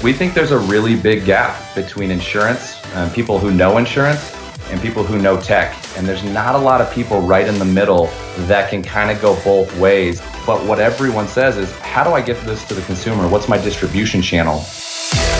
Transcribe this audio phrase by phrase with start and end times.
[0.00, 4.32] We think there's a really big gap between insurance and people who know insurance
[4.70, 5.76] and people who know tech.
[5.96, 8.06] And there's not a lot of people right in the middle
[8.46, 10.20] that can kind of go both ways.
[10.46, 13.26] But what everyone says is, how do I get this to the consumer?
[13.26, 14.60] What's my distribution channel?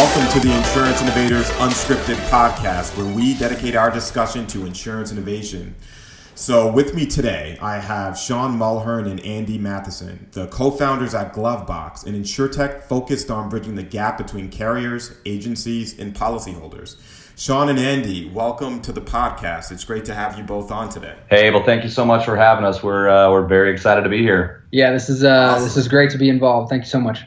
[0.00, 4.64] Hey everyone, welcome to the Insurance Innovators Unscripted podcast, where we dedicate our discussion to
[4.64, 5.74] insurance innovation.
[6.34, 11.34] So, with me today, I have Sean Mulhern and Andy Mathisen, the co founders at
[11.34, 16.96] Glovebox, an insurtech focused on bridging the gap between carriers, agencies, and policyholders.
[17.36, 19.70] Sean and Andy, welcome to the podcast.
[19.70, 21.16] It's great to have you both on today.
[21.28, 22.82] Hey, well, thank you so much for having us.
[22.82, 24.64] We're uh, we're very excited to be here.
[24.72, 25.64] Yeah, this is uh, awesome.
[25.64, 26.70] this is great to be involved.
[26.70, 27.20] Thank you so much.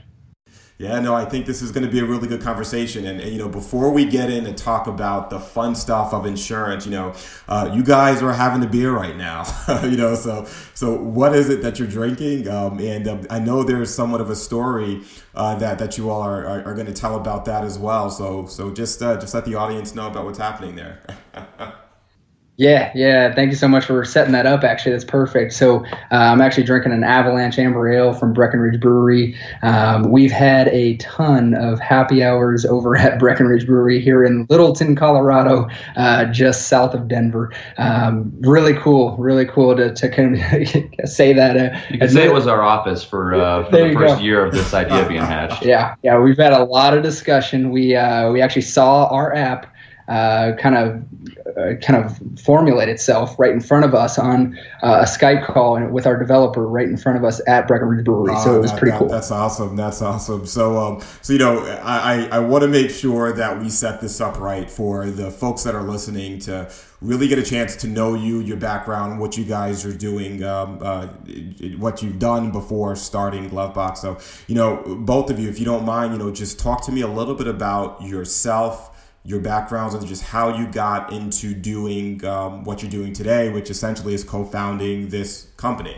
[0.84, 3.06] Yeah, no, I think this is going to be a really good conversation.
[3.06, 6.26] And, and, you know, before we get in and talk about the fun stuff of
[6.26, 7.14] insurance, you know,
[7.48, 9.46] uh, you guys are having a beer right now.
[9.84, 12.50] you know, so so what is it that you're drinking?
[12.50, 16.22] Um, and um, I know there's somewhat of a story uh, that that you all
[16.22, 18.10] are, are, are going to tell about that as well.
[18.10, 21.02] So so just uh, just let the audience know about what's happening there.
[22.58, 23.34] Yeah, yeah.
[23.34, 24.64] Thank you so much for setting that up.
[24.64, 25.54] Actually, that's perfect.
[25.54, 29.36] So uh, I'm actually drinking an Avalanche Amber Ale from Breckenridge Brewery.
[29.64, 34.96] Um, we've had a ton of happy hours over at Breckenridge Brewery here in Littleton,
[34.96, 37.52] Colorado, uh, just south of Denver.
[37.78, 41.58] Um, really cool, really cool to, to kind of say that.
[41.58, 44.22] Uh, you can say it was our office for, uh, for the first go.
[44.22, 45.64] year of this idea being hatched.
[45.74, 46.20] Yeah, yeah.
[46.20, 47.72] We've had a lot of discussion.
[47.72, 49.73] We uh, we actually saw our app
[50.08, 51.04] uh, kind of
[51.58, 55.82] uh, kind of formulate itself right in front of us on uh, a Skype call
[55.88, 58.38] with our developer right in front of us at Breckenridge Brewery.
[58.40, 59.08] so it was that, pretty that, cool.
[59.08, 59.76] That's awesome.
[59.76, 60.46] That's awesome.
[60.46, 64.20] So um, so you know I I want to make sure that we set this
[64.20, 66.72] up right for the folks that are listening to
[67.04, 70.80] really get a chance to know you, your background, what you guys are doing, um,
[70.82, 71.08] uh,
[71.78, 73.98] what you've done before starting Glovebox.
[73.98, 74.18] So,
[74.48, 77.02] you know, both of you, if you don't mind, you know, just talk to me
[77.02, 78.90] a little bit about yourself,
[79.26, 83.70] your backgrounds and just how you got into doing um, what you're doing today, which
[83.70, 85.96] essentially is co-founding this company.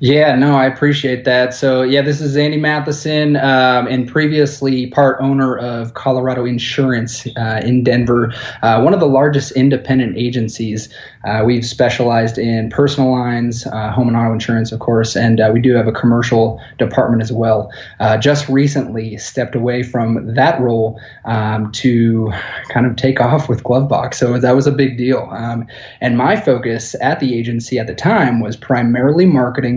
[0.00, 1.52] Yeah, no, I appreciate that.
[1.52, 7.60] So, yeah, this is Andy Mathisen, um, and previously part owner of Colorado Insurance uh,
[7.62, 8.32] in Denver,
[8.62, 10.88] uh, one of the largest independent agencies.
[11.24, 15.50] Uh, we've specialized in personal lines, uh, home and auto insurance, of course, and uh,
[15.52, 17.70] we do have a commercial department as well.
[18.00, 22.32] Uh, just recently stepped away from that role um, to
[22.70, 24.14] kind of take off with Glovebox.
[24.14, 25.28] So that was a big deal.
[25.30, 25.66] Um,
[26.00, 29.69] and my focus at the agency at the time was primarily marketing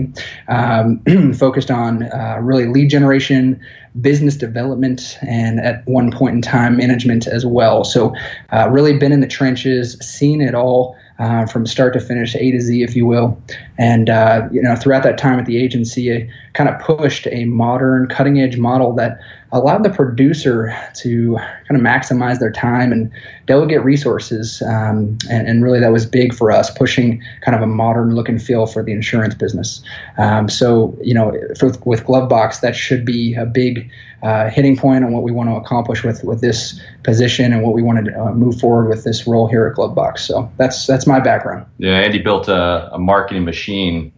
[0.48, 3.60] um, focused on uh, really lead generation,
[4.00, 7.84] business development, and at one point in time, management as well.
[7.84, 8.14] So,
[8.52, 10.96] uh, really been in the trenches, seen it all.
[11.20, 13.40] Uh, from start to finish, A to Z, if you will,
[13.78, 17.44] and uh, you know throughout that time at the agency, I kind of pushed a
[17.44, 19.18] modern, cutting-edge model that
[19.50, 23.10] allowed the producer to kind of maximize their time and
[23.46, 24.62] delegate resources.
[24.62, 28.28] Um, and, and, really, that was big for us, pushing kind of a modern look
[28.28, 29.82] and feel for the insurance business.
[30.18, 33.90] Um, so, you know, for, with Glovebox, that should be a big
[34.24, 37.74] uh, hitting point on what we want to accomplish with with this position and what
[37.74, 40.20] we want to uh, move forward with this role here at Glovebox.
[40.20, 41.66] So that's that's my background.
[41.76, 43.63] Yeah, Andy built a, a marketing machine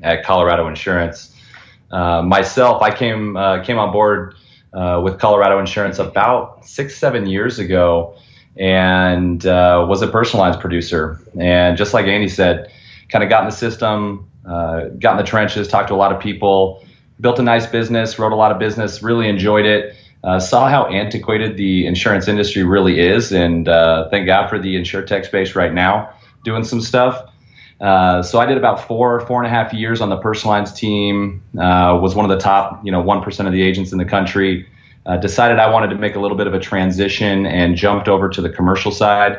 [0.03, 1.35] at Colorado Insurance.
[1.91, 4.35] Uh, myself, I came uh, came on board
[4.73, 8.17] uh, with Colorado Insurance about six, seven years ago
[8.57, 11.21] and uh, was a personalized producer.
[11.39, 12.73] And just like Andy said,
[13.09, 16.13] kind of got in the system, uh, got in the trenches, talked to a lot
[16.13, 16.85] of people,
[17.21, 19.95] built a nice business, wrote a lot of business, really enjoyed it.
[20.25, 23.67] Uh, saw how antiquated the insurance industry really is, and
[24.11, 26.13] thank God for the insurtech space right now,
[26.43, 27.31] doing some stuff.
[27.81, 30.73] Uh, so I did about four, four and a half years on the personal lines
[30.73, 31.43] team.
[31.55, 34.05] Uh, was one of the top, you know, one percent of the agents in the
[34.05, 34.67] country.
[35.05, 38.29] Uh, decided I wanted to make a little bit of a transition and jumped over
[38.29, 39.39] to the commercial side.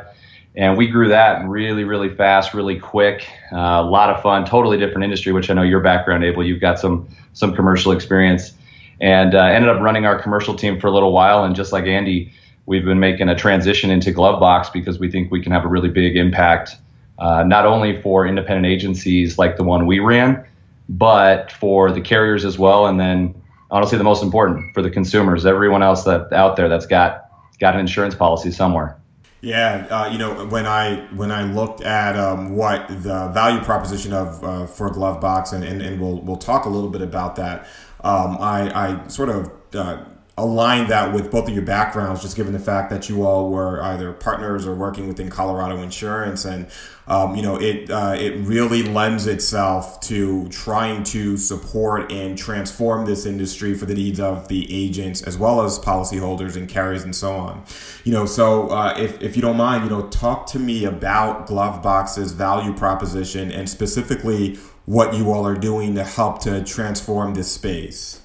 [0.55, 3.27] And we grew that really, really fast, really quick.
[3.51, 6.45] Uh, a lot of fun, totally different industry, which I know your background, Abel.
[6.45, 8.53] You've got some some commercial experience,
[9.01, 11.43] and uh, ended up running our commercial team for a little while.
[11.43, 12.31] And just like Andy,
[12.65, 15.89] we've been making a transition into Glovebox because we think we can have a really
[15.89, 16.77] big impact
[17.19, 20.45] uh, not only for independent agencies like the one we ran,
[20.89, 22.87] but for the carriers as well.
[22.87, 23.35] And then,
[23.71, 27.29] honestly, the most important for the consumers, everyone else that out there that's got
[27.59, 28.97] got an insurance policy somewhere.
[29.41, 34.11] Yeah, uh, you know when I when I looked at um, what the value proposition
[34.11, 37.67] of uh, for Glovebox, and, and, and we'll we'll talk a little bit about that.
[38.03, 40.03] Um, I I sort of uh,
[40.37, 43.81] aligned that with both of your backgrounds, just given the fact that you all were
[43.83, 46.67] either partners or working within Colorado Insurance, and
[47.07, 53.05] um, you know it uh, it really lends itself to trying to support and transform
[53.05, 57.15] this industry for the needs of the agents as well as policyholders and carriers and
[57.15, 57.63] so on.
[58.03, 61.47] You know, so uh, if if you don't mind, you know, talk to me about
[61.47, 67.51] Glovebox's value proposition and specifically what you all are doing to help to transform this
[67.51, 68.21] space.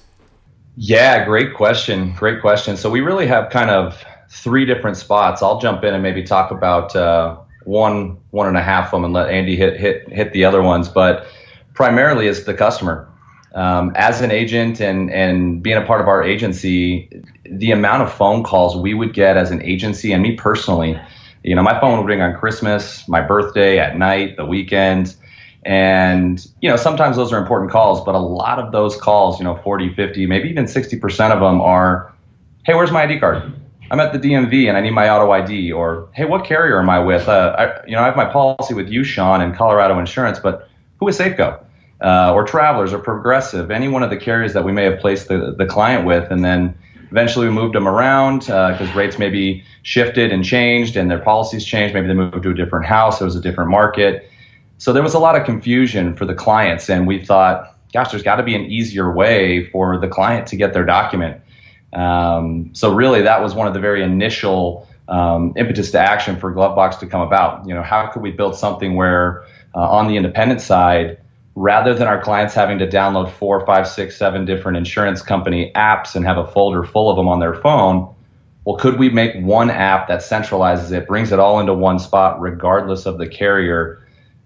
[0.75, 2.13] Yeah, great question.
[2.13, 2.77] Great question.
[2.77, 5.43] So we really have kind of three different spots.
[5.43, 9.05] I'll jump in and maybe talk about uh, one, one and a half of them,
[9.05, 10.89] and let Andy hit hit hit the other ones.
[10.89, 11.27] But
[11.73, 13.09] primarily, is the customer.
[13.55, 18.11] Um, as an agent and and being a part of our agency, the amount of
[18.11, 20.99] phone calls we would get as an agency, and me personally,
[21.43, 25.15] you know, my phone would ring on Christmas, my birthday, at night, the weekend
[25.65, 29.45] and, you know, sometimes those are important calls, but a lot of those calls, you
[29.45, 32.13] know, 40, 50, maybe even 60% of them are,
[32.65, 33.53] hey, where's my ID card?
[33.91, 35.71] I'm at the DMV and I need my auto ID.
[35.71, 37.27] Or, hey, what carrier am I with?
[37.27, 40.69] Uh, I, you know, I have my policy with you, Sean, and Colorado Insurance, but
[40.99, 41.63] who is Safeco?
[42.01, 45.29] Uh, or Travelers or Progressive, any one of the carriers that we may have placed
[45.29, 46.29] the, the client with.
[46.31, 46.77] And then
[47.11, 51.63] eventually we moved them around because uh, rates maybe shifted and changed and their policies
[51.63, 51.93] changed.
[51.93, 54.29] Maybe they moved to a different house, it was a different market
[54.83, 58.21] so there was a lot of confusion for the clients, and we thought, gosh, there's
[58.21, 61.39] got to be an easier way for the client to get their document.
[61.93, 66.53] Um, so really, that was one of the very initial um, impetus to action for
[66.53, 67.67] Glovebox to come about.
[67.67, 69.43] You know, how could we build something where
[69.75, 71.19] uh, on the independent side,
[71.55, 76.15] rather than our clients having to download four, five, six, seven different insurance company apps
[76.15, 78.13] and have a folder full of them on their phone,
[78.65, 82.39] well, could we make one app that centralizes it, brings it all into one spot,
[82.39, 83.99] regardless of the carrier?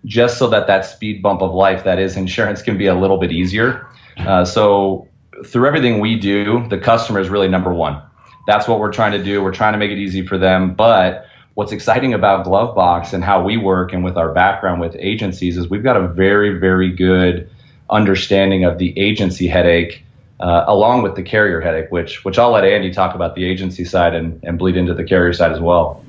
[0.05, 3.17] just so that that speed bump of life that is insurance can be a little
[3.17, 3.85] bit easier.
[4.17, 5.06] Uh, so
[5.45, 8.01] through everything we do, the customer is really number one.
[8.47, 9.43] That's what we're trying to do.
[9.43, 10.73] We're trying to make it easy for them.
[10.73, 11.25] But
[11.55, 15.69] what's exciting about Glovebox and how we work and with our background with agencies is
[15.69, 17.49] we've got a very, very good
[17.89, 20.03] understanding of the agency headache
[20.39, 23.83] uh, along with the carrier headache, which which I'll let Andy talk about the agency
[23.83, 26.03] side and, and bleed into the carrier side as well.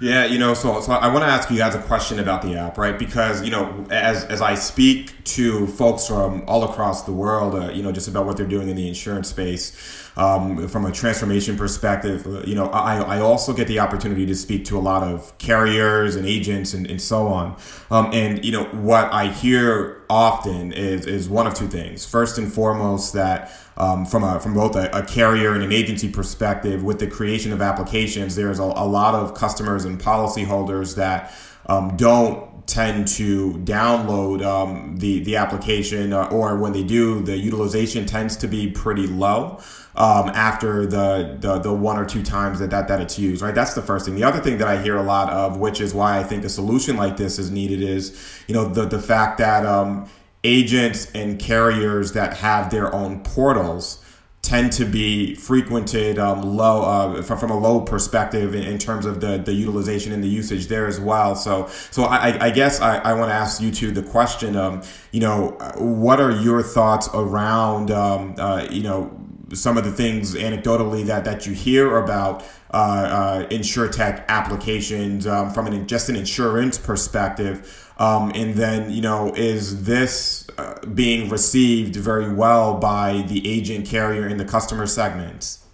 [0.00, 2.54] Yeah, you know, so so I want to ask you guys a question about the
[2.54, 2.96] app, right?
[2.96, 7.72] Because you know, as as I speak to folks from all across the world, uh,
[7.72, 9.72] you know, just about what they're doing in the insurance space,
[10.18, 14.34] um, from a transformation perspective, uh, you know, I I also get the opportunity to
[14.34, 17.56] speak to a lot of carriers and agents and, and so on,
[17.90, 22.04] um, and you know, what I hear often is is one of two things.
[22.04, 26.10] First and foremost, that um, from a from both a, a, carrier and an agency
[26.10, 31.32] perspective, with the creation of applications, there's a, a lot of customers and policyholders that
[31.66, 37.36] um, don't tend to download um, the the application, uh, or when they do, the
[37.36, 39.60] utilization tends to be pretty low.
[39.98, 43.52] Um, after the, the the one or two times that, that that it's used right
[43.52, 45.92] that's the first thing the other thing that i hear a lot of which is
[45.92, 48.16] why i think a solution like this is needed is
[48.46, 50.08] you know the the fact that um,
[50.44, 54.04] agents and carriers that have their own portals
[54.40, 59.04] tend to be frequented um, low uh, from, from a low perspective in, in, terms
[59.04, 61.34] of the, the utilization and the usage there as well.
[61.34, 64.56] So so I, I guess I, I want to ask you two the question.
[64.56, 69.17] Um, you know, what are your thoughts around um, uh, you know
[69.52, 75.50] some of the things anecdotally that that you hear about uh, uh, insurtech applications um,
[75.50, 77.84] from an just an insurance perspective?
[77.98, 83.86] Um, and then, you know, is this uh, being received very well by the agent
[83.86, 85.64] carrier in the customer segments?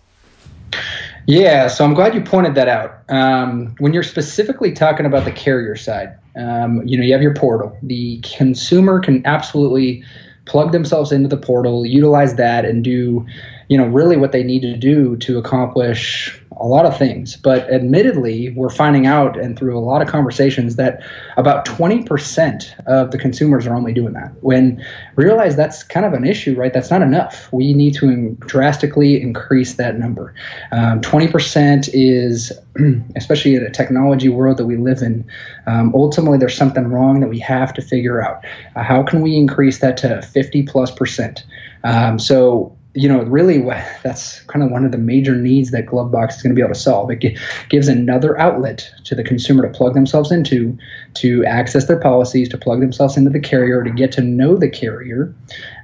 [1.26, 3.00] Yeah, so I'm glad you pointed that out.
[3.08, 7.34] Um, when you're specifically talking about the carrier side, um, you know, you have your
[7.34, 7.76] portal.
[7.82, 10.04] The consumer can absolutely
[10.46, 13.26] plug themselves into the portal, utilize that, and do,
[13.68, 17.36] you know, really what they need to do to accomplish a lot of things.
[17.36, 21.02] But admittedly, we're finding out and through a lot of conversations that
[21.36, 24.32] about 20% of the consumers are only doing that.
[24.42, 24.84] When
[25.16, 26.72] realize that's kind of an issue, right?
[26.72, 27.52] That's not enough.
[27.52, 30.34] We need to drastically increase that number.
[30.72, 32.52] Um, 20% is,
[33.16, 35.24] especially in a technology world that we live in,
[35.66, 38.44] um, ultimately there's something wrong that we have to figure out.
[38.76, 41.44] Uh, how can we increase that to 50 plus percent?
[41.82, 43.58] Um, so you know, really,
[44.04, 46.74] that's kind of one of the major needs that Glovebox is going to be able
[46.74, 47.10] to solve.
[47.10, 50.78] It gives another outlet to the consumer to plug themselves into,
[51.14, 54.68] to access their policies, to plug themselves into the carrier, to get to know the
[54.68, 55.34] carrier,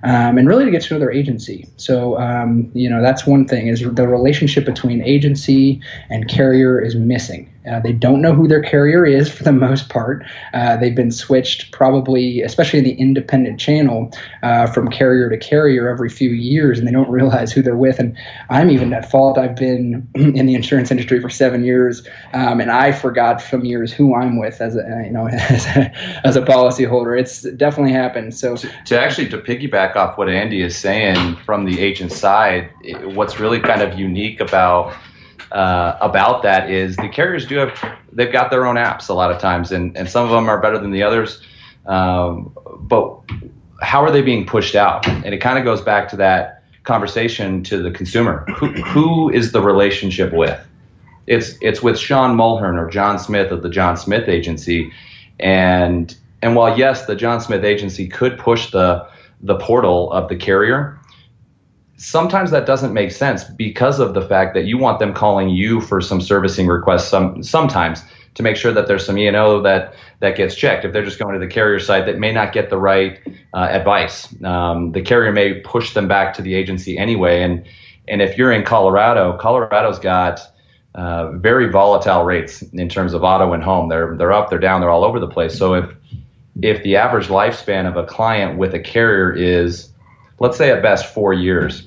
[0.02, 1.68] um, and really to get to know their agency.
[1.76, 6.94] So, um, you know, that's one thing is the relationship between agency and carrier is
[6.94, 7.50] missing.
[7.70, 10.24] Uh, they don't know who their carrier is for the most part.
[10.54, 14.10] Uh, they've been switched probably, especially the independent channel,
[14.42, 17.98] uh, from carrier to carrier every few years, and they don't realize who they're with.
[17.98, 18.16] And
[18.48, 19.36] I'm even at fault.
[19.36, 23.92] I've been in the insurance industry for seven years, um, and I forgot some years
[23.92, 27.18] who I'm with as a you know as a, as a policyholder.
[27.18, 28.34] It's definitely happened.
[28.34, 32.70] So to actually to piggyback off what Andy is saying from the agent side,
[33.14, 34.94] what's really kind of unique about
[35.52, 39.30] uh, about that is the carriers do have they've got their own apps a lot
[39.30, 41.42] of times, and, and some of them are better than the others.
[41.86, 43.20] Um, but
[43.80, 45.08] how are they being pushed out?
[45.08, 48.44] And it kind of goes back to that conversation to the consumer.
[48.56, 50.58] Who, who is the relationship with?
[51.26, 54.92] It's it's with Sean Mulhern or John Smith of the John Smith Agency,
[55.38, 59.06] and and while yes, the John Smith Agency could push the
[59.42, 60.98] the portal of the carrier,
[61.96, 65.80] sometimes that doesn't make sense because of the fact that you want them calling you
[65.80, 68.02] for some servicing requests some sometimes
[68.34, 70.84] to make sure that there's some E&O that that gets checked.
[70.84, 73.18] If they're just going to the carrier side, that may not get the right
[73.54, 74.28] uh, advice.
[74.44, 77.42] Um, the carrier may push them back to the agency anyway.
[77.42, 77.66] And
[78.08, 80.40] and if you're in Colorado, Colorado's got
[80.94, 83.88] uh, very volatile rates in terms of auto and home.
[83.88, 85.56] They're they're up, they're down, they're all over the place.
[85.58, 85.90] So if
[86.62, 89.92] if the average lifespan of a client with a carrier is,
[90.38, 91.86] let's say at best four years,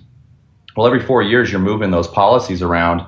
[0.75, 3.05] well, every four years you're moving those policies around.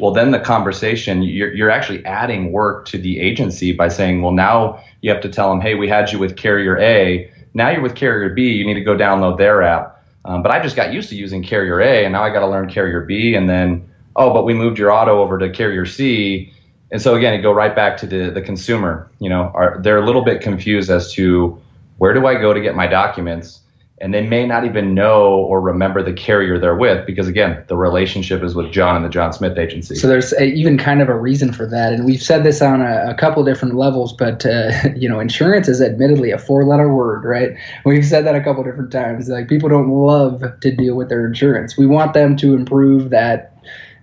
[0.00, 4.32] Well, then the conversation, you're, you're actually adding work to the agency by saying, well,
[4.32, 7.30] now you have to tell them, hey, we had you with carrier A.
[7.52, 8.52] Now you're with carrier B.
[8.52, 10.02] You need to go download their app.
[10.24, 12.48] Um, but I just got used to using carrier A, and now I got to
[12.48, 13.34] learn carrier B.
[13.34, 13.86] And then,
[14.16, 16.53] oh, but we moved your auto over to carrier C.
[16.94, 19.10] And so again, it go right back to the, the consumer.
[19.18, 21.60] You know, are, they're a little bit confused as to
[21.98, 23.60] where do I go to get my documents?
[24.00, 27.76] and they may not even know or remember the carrier they're with because again the
[27.76, 31.08] relationship is with john and the john smith agency so there's a, even kind of
[31.08, 34.44] a reason for that and we've said this on a, a couple different levels but
[34.44, 38.42] uh, you know insurance is admittedly a four letter word right we've said that a
[38.42, 42.36] couple different times like people don't love to deal with their insurance we want them
[42.36, 43.52] to improve that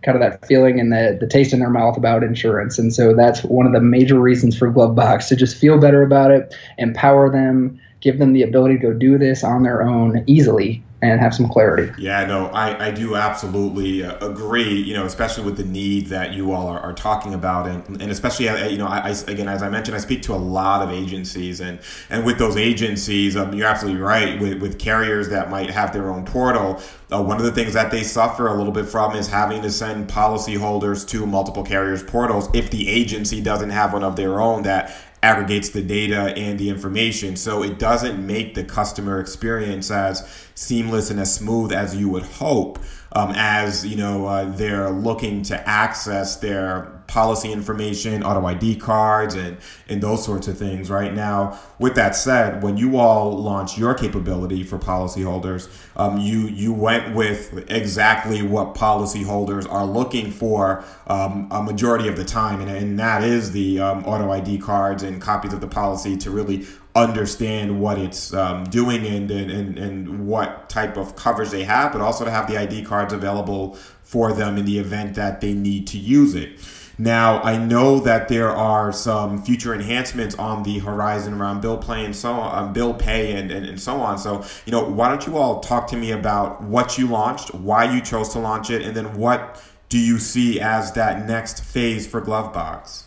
[0.03, 2.79] kind of that feeling and the, the taste in their mouth about insurance.
[2.79, 6.31] And so that's one of the major reasons for Glovebox to just feel better about
[6.31, 11.19] it, empower them, give them the ability to do this on their own easily and
[11.19, 11.91] have some clarity.
[11.97, 16.33] Yeah, no, I, I do absolutely uh, agree, you know, especially with the need that
[16.33, 17.67] you all are, are talking about.
[17.67, 20.33] And, and especially, uh, you know, I, I, again, as I mentioned, I speak to
[20.33, 21.59] a lot of agencies.
[21.59, 21.79] And,
[22.11, 26.11] and with those agencies, um, you're absolutely right, with, with carriers that might have their
[26.11, 26.79] own portal,
[27.11, 29.71] uh, one of the things that they suffer a little bit from is having to
[29.71, 34.61] send policyholders to multiple carriers' portals if the agency doesn't have one of their own
[34.63, 37.35] that aggregates the data and the information.
[37.35, 42.23] So it doesn't make the customer experience as seamless and as smooth as you would
[42.23, 42.79] hope
[43.13, 49.35] um, as you know uh, they're looking to access their policy information, auto ID cards,
[49.35, 49.57] and
[49.89, 50.89] and those sorts of things.
[50.89, 56.47] Right now, with that said, when you all launched your capability for policyholders, um, you
[56.47, 62.61] you went with exactly what policyholders are looking for um, a majority of the time,
[62.61, 66.31] and, and that is the um, auto ID cards and copies of the policy to
[66.31, 66.65] really
[66.95, 72.01] understand what it's um, doing and, and, and what type of coverage they have, but
[72.01, 75.87] also to have the ID cards available for them in the event that they need
[75.87, 76.59] to use it.
[77.01, 82.05] Now, I know that there are some future enhancements on the horizon around bill pay
[82.05, 84.19] and so on, um, bill pay and, and, and so on.
[84.19, 87.91] So, you know, why don't you all talk to me about what you launched, why
[87.91, 92.05] you chose to launch it, and then what do you see as that next phase
[92.05, 93.01] for Glovebox?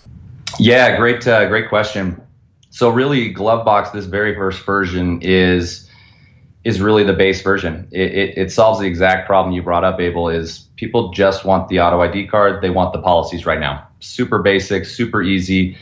[0.59, 2.21] Yeah, great, uh, great question.
[2.71, 5.84] So really, Glovebox, this very first version is
[6.65, 7.87] is really the base version.
[7.93, 10.29] It, it, it, solves the exact problem you brought up, Abel.
[10.29, 12.63] Is people just want the auto ID card?
[12.63, 13.87] They want the policies right now.
[14.01, 15.77] Super basic, super easy,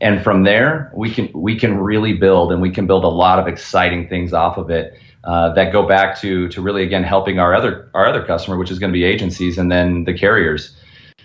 [0.00, 3.38] and from there we can we can really build, and we can build a lot
[3.38, 4.98] of exciting things off of it.
[5.24, 8.70] Uh, that go back to to really again helping our other our other customer, which
[8.70, 10.76] is going to be agencies and then the carriers.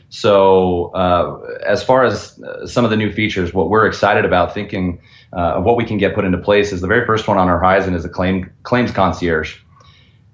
[0.09, 4.53] So, uh, as far as uh, some of the new features, what we're excited about
[4.53, 4.99] thinking
[5.33, 7.47] uh, of what we can get put into place is the very first one on
[7.47, 9.57] our horizon is a claim claims concierge.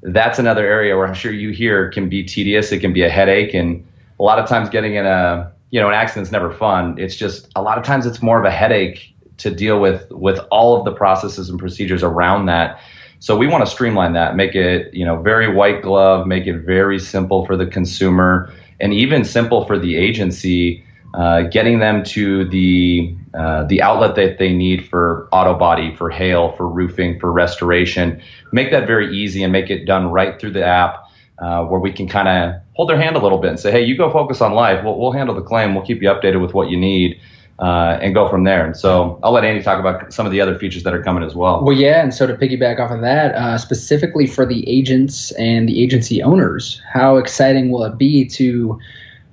[0.01, 2.71] That's another area where I'm sure you hear can be tedious.
[2.71, 3.85] It can be a headache, and
[4.19, 6.97] a lot of times getting in a you know an accident's never fun.
[6.97, 10.39] It's just a lot of times it's more of a headache to deal with with
[10.51, 12.79] all of the processes and procedures around that.
[13.19, 16.59] So we want to streamline that, make it you know very white glove, make it
[16.61, 22.45] very simple for the consumer and even simple for the agency uh, getting them to
[22.49, 27.31] the uh, the outlet that they need for auto body, for hail, for roofing, for
[27.31, 28.21] restoration.
[28.51, 31.07] Make that very easy and make it done right through the app,
[31.39, 33.83] uh, where we can kind of hold their hand a little bit and say, "Hey,
[33.83, 34.83] you go focus on life.
[34.83, 35.75] We'll, we'll handle the claim.
[35.75, 37.19] We'll keep you updated with what you need."
[37.59, 38.63] Uh, and go from there.
[38.63, 41.23] And so I'll let Andy talk about some of the other features that are coming
[41.23, 41.63] as well.
[41.63, 45.67] Well, yeah, and so to piggyback off of that, uh, specifically for the agents and
[45.67, 48.79] the agency owners, how exciting will it be to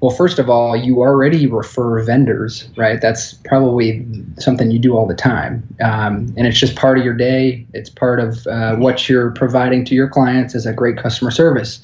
[0.04, 3.00] well, first of all, you already refer vendors, right?
[3.00, 4.06] That's probably
[4.36, 5.66] something you do all the time.
[5.80, 7.66] Um, and it's just part of your day.
[7.72, 11.80] It's part of uh, what you're providing to your clients as a great customer service.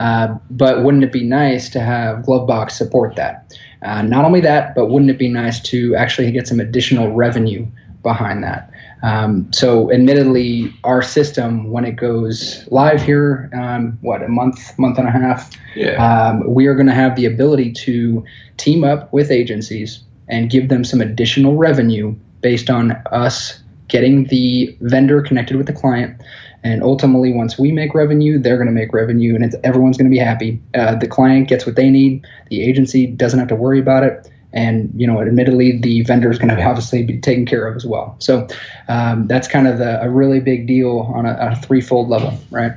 [0.00, 3.56] Uh, but wouldn't it be nice to have Glovebox support that?
[3.82, 7.64] Uh, not only that, but wouldn't it be nice to actually get some additional revenue
[8.02, 8.69] behind that?
[9.02, 14.98] Um, so, admittedly, our system, when it goes live here, um, what a month, month
[14.98, 15.94] and a half, yeah.
[16.04, 18.24] um, we are going to have the ability to
[18.56, 24.76] team up with agencies and give them some additional revenue based on us getting the
[24.82, 26.20] vendor connected with the client.
[26.62, 30.14] And ultimately, once we make revenue, they're going to make revenue, and everyone's going to
[30.14, 30.60] be happy.
[30.74, 32.26] Uh, the client gets what they need.
[32.50, 36.38] The agency doesn't have to worry about it and you know admittedly the vendor is
[36.38, 38.16] going to obviously be taken care of as well.
[38.18, 38.46] So
[38.88, 42.72] um, that's kind of the, a really big deal on a, a threefold level right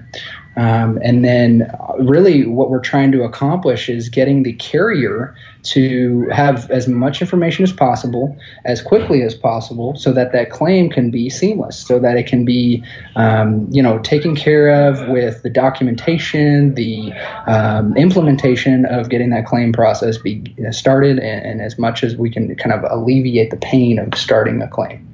[0.55, 6.27] um, and then, uh, really, what we're trying to accomplish is getting the carrier to
[6.29, 11.09] have as much information as possible, as quickly as possible, so that that claim can
[11.09, 12.83] be seamless, so that it can be,
[13.15, 17.11] um, you know, taken care of with the documentation, the
[17.47, 22.29] um, implementation of getting that claim process be started, and, and, as much as we
[22.29, 25.13] can kind of alleviate the pain of starting a claim.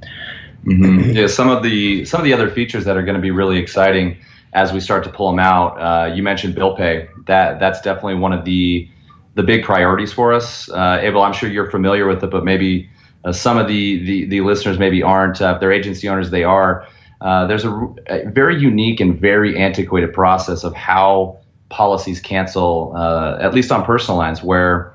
[0.66, 1.12] Mm-hmm.
[1.12, 3.56] Yeah, some of the some of the other features that are going to be really
[3.56, 4.18] exciting
[4.52, 5.80] as we start to pull them out.
[5.80, 7.08] Uh, you mentioned bill pay.
[7.26, 8.88] That that's definitely one of the
[9.34, 10.68] the big priorities for us.
[10.70, 12.90] Uh, Abel, I'm sure you're familiar with it, but maybe
[13.24, 15.40] uh, some of the, the, the listeners maybe aren't.
[15.40, 16.86] Uh, if they're agency owners, they are.
[17.20, 21.38] Uh, there's a, a, very unique and very antiquated process of how
[21.68, 24.94] policies cancel, uh, at least on personal lines, where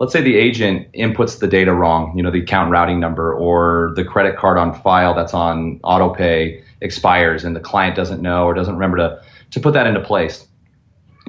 [0.00, 3.92] let's say the agent inputs the data wrong, you know, the account routing number or
[3.94, 8.44] the credit card on file that's on auto pay expires and the client doesn't know
[8.44, 10.46] or doesn't remember to, to put that into place.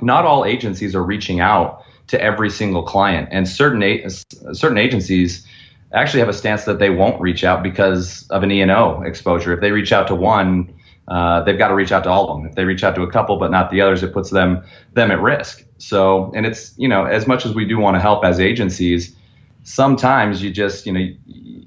[0.01, 4.09] Not all agencies are reaching out to every single client, and certain a-
[4.53, 5.47] certain agencies
[5.93, 9.53] actually have a stance that they won't reach out because of an E&O exposure.
[9.53, 10.73] If they reach out to one,
[11.07, 12.49] uh, they've got to reach out to all of them.
[12.49, 14.63] If they reach out to a couple but not the others, it puts them
[14.93, 15.63] them at risk.
[15.77, 19.15] So, and it's you know as much as we do want to help as agencies,
[19.63, 21.07] sometimes you just you know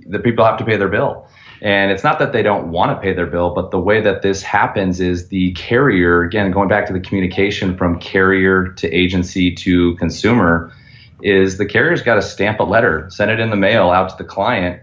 [0.09, 1.29] the people have to pay their bill,
[1.63, 4.23] and it's not that they don't want to pay their bill, but the way that
[4.23, 9.55] this happens is the carrier, again, going back to the communication from carrier to agency
[9.55, 10.73] to consumer,
[11.23, 14.17] is the carrier's got to stamp a letter, send it in the mail out to
[14.19, 14.83] the client.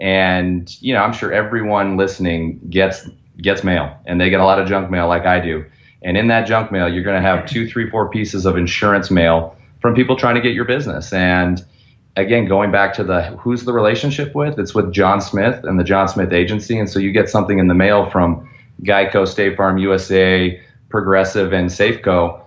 [0.00, 3.08] And, you know, I'm sure everyone listening gets
[3.38, 5.64] gets mail and they get a lot of junk mail like I do.
[6.02, 9.10] And in that junk mail, you're going to have two, three, four pieces of insurance
[9.10, 11.12] mail from people trying to get your business.
[11.12, 11.64] And
[12.16, 15.84] again, going back to the who's the relationship with, it's with John Smith and the
[15.84, 16.78] John Smith Agency.
[16.78, 18.48] And so you get something in the mail from
[18.82, 22.44] Geico, State Farm, USA, Progressive, and Safeco,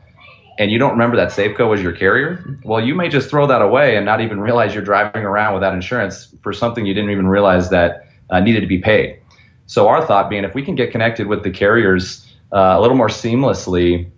[0.59, 3.61] and you don't remember that Safeco was your carrier, well, you may just throw that
[3.61, 7.27] away and not even realize you're driving around without insurance for something you didn't even
[7.27, 9.19] realize that uh, needed to be paid.
[9.67, 12.97] So our thought being, if we can get connected with the carriers uh, a little
[12.97, 14.09] more seamlessly,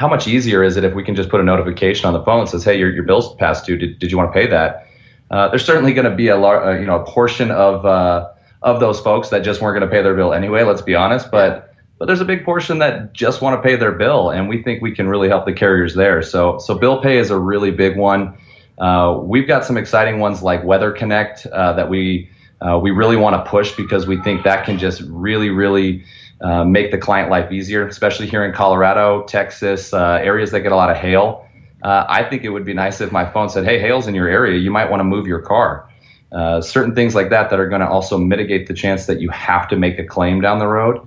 [0.00, 2.46] how much easier is it if we can just put a notification on the phone
[2.46, 3.76] that says, "Hey, your, your bill's past due.
[3.76, 4.86] Did, did you want to pay that?"
[5.30, 8.30] Uh, there's certainly going to be a lar- uh, you know a portion of uh,
[8.62, 10.62] of those folks that just weren't going to pay their bill anyway.
[10.62, 13.92] Let's be honest, but but there's a big portion that just want to pay their
[13.92, 16.22] bill, and we think we can really help the carriers there.
[16.22, 18.38] So so bill pay is a really big one.
[18.78, 22.30] Uh, we've got some exciting ones like Weather Connect uh, that we
[22.66, 26.04] uh, we really want to push because we think that can just really really
[26.40, 30.72] uh, make the client life easier, especially here in Colorado, Texas, uh, areas that get
[30.72, 31.46] a lot of hail.
[31.82, 34.28] Uh, I think it would be nice if my phone said, "Hey, hail's in your
[34.28, 34.58] area.
[34.58, 35.88] You might want to move your car."
[36.32, 39.28] Uh, certain things like that that are going to also mitigate the chance that you
[39.30, 41.06] have to make a claim down the road.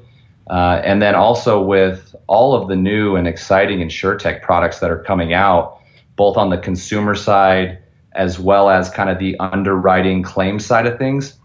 [0.50, 5.00] Uh, and then also with all of the new and exciting insurtech products that are
[5.00, 5.80] coming out,
[6.18, 7.80] both on the consumer side
[8.12, 11.38] as well as kind of the underwriting claim side of things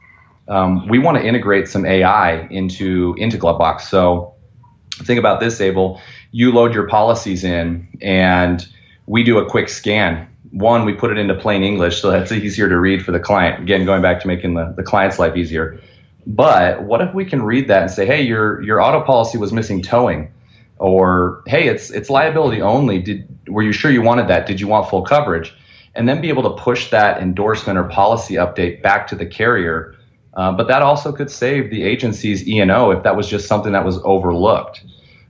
[0.48, 3.82] um, we want to integrate some AI into into Glovebox.
[3.82, 4.34] So
[5.02, 6.00] think about this, Abel.
[6.30, 8.66] You load your policies in, and
[9.06, 10.28] we do a quick scan.
[10.50, 13.62] One, we put it into plain English, so that's easier to read for the client.
[13.62, 15.80] Again, going back to making the, the client's life easier.
[16.26, 19.52] But what if we can read that and say, hey, your your auto policy was
[19.52, 20.32] missing towing,
[20.78, 23.00] or hey, it's it's liability only.
[23.00, 24.46] Did were you sure you wanted that?
[24.46, 25.54] Did you want full coverage?
[25.98, 29.96] and then be able to push that endorsement or policy update back to the carrier.
[30.38, 33.84] Uh, but that also could save the agency's E&O if that was just something that
[33.84, 34.84] was overlooked.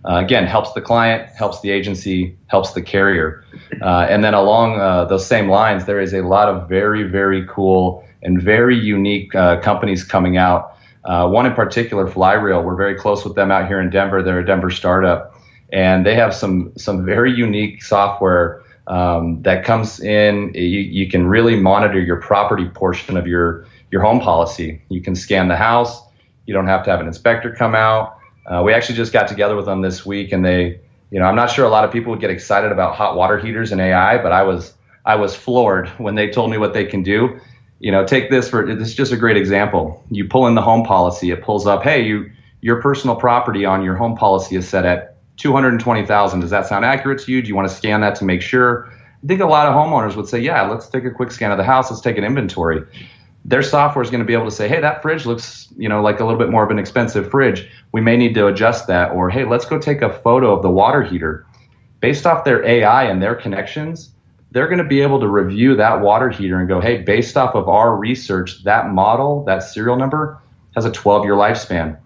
[0.07, 3.43] Uh, again, helps the client, helps the agency, helps the carrier.
[3.81, 7.47] Uh, and then along uh, those same lines, there is a lot of very, very
[7.49, 10.77] cool and very unique uh, companies coming out.
[11.07, 14.23] Uh, one in particular, Flyreel, we're very close with them out here in Denver.
[14.23, 15.35] They're a Denver startup,
[15.73, 20.53] and they have some some very unique software um, that comes in.
[20.55, 24.83] You, you can really monitor your property portion of your your home policy.
[24.89, 26.03] You can scan the house.
[26.47, 28.19] You don't have to have an inspector come out.
[28.47, 31.37] Uh, we actually just got together with them this week, and they, you know, I'm
[31.37, 34.23] not sure a lot of people would get excited about hot water heaters and AI,
[34.23, 34.75] but I was
[35.05, 37.39] I was floored when they told me what they can do.
[37.81, 40.03] You know, take this for this is just a great example.
[40.11, 43.85] You pull in the home policy, it pulls up, hey, you your personal property on
[43.85, 46.41] your home policy is set at 220,000.
[46.41, 47.41] Does that sound accurate to you?
[47.41, 48.91] Do you want to scan that to make sure?
[49.23, 51.59] I think a lot of homeowners would say, yeah, let's take a quick scan of
[51.59, 51.91] the house.
[51.91, 52.83] Let's take an inventory.
[53.49, 56.03] Their software is going to be able to say, hey, that fridge looks, you know,
[56.03, 57.69] like a little bit more of an expensive fridge.
[57.93, 59.13] We may need to adjust that.
[59.13, 61.47] Or, hey, let's go take a photo of the water heater.
[62.01, 64.11] Based off their AI and their connections,
[64.51, 67.55] they're going to be able to review that water heater and go, hey, based off
[67.55, 70.41] of our research, that model, that serial number
[70.75, 71.99] has a 12 year lifespan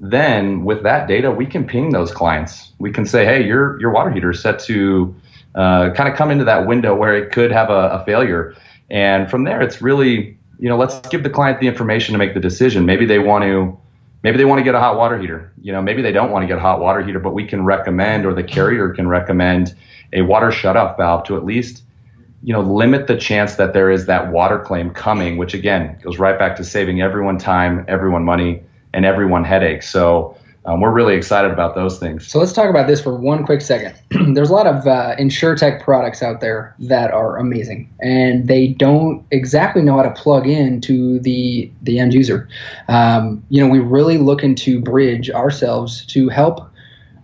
[0.00, 2.72] then with that data, we can ping those clients.
[2.78, 5.14] We can say, hey, your your water heater is set to
[5.54, 8.54] uh, kind of come into that window where it could have a, a, failure.
[8.88, 12.34] And from there, it's really, you know, let's give the client the information to make
[12.34, 12.84] the decision.
[12.84, 13.78] Maybe they want to,
[14.22, 15.50] maybe they want to get a hot water heater.
[15.62, 17.64] You know, maybe they don't want to get a hot water heater, but we can
[17.64, 19.74] recommend, or the carrier can recommend,
[20.12, 21.82] a water shutoff valve to at least,
[22.42, 25.38] you know, limit the chance that there is that water claim coming.
[25.38, 30.36] Which again goes right back to saving everyone time, everyone money and everyone headache So
[30.66, 32.28] um, we're really excited about those things.
[32.28, 33.94] So let's talk about this for one quick second.
[34.34, 35.16] There's a lot of uh,
[35.56, 40.46] tech products out there that are amazing, and they don't exactly know how to plug
[40.46, 42.46] in to the the end user.
[42.88, 46.68] Um, you know, we really looking to bridge ourselves to help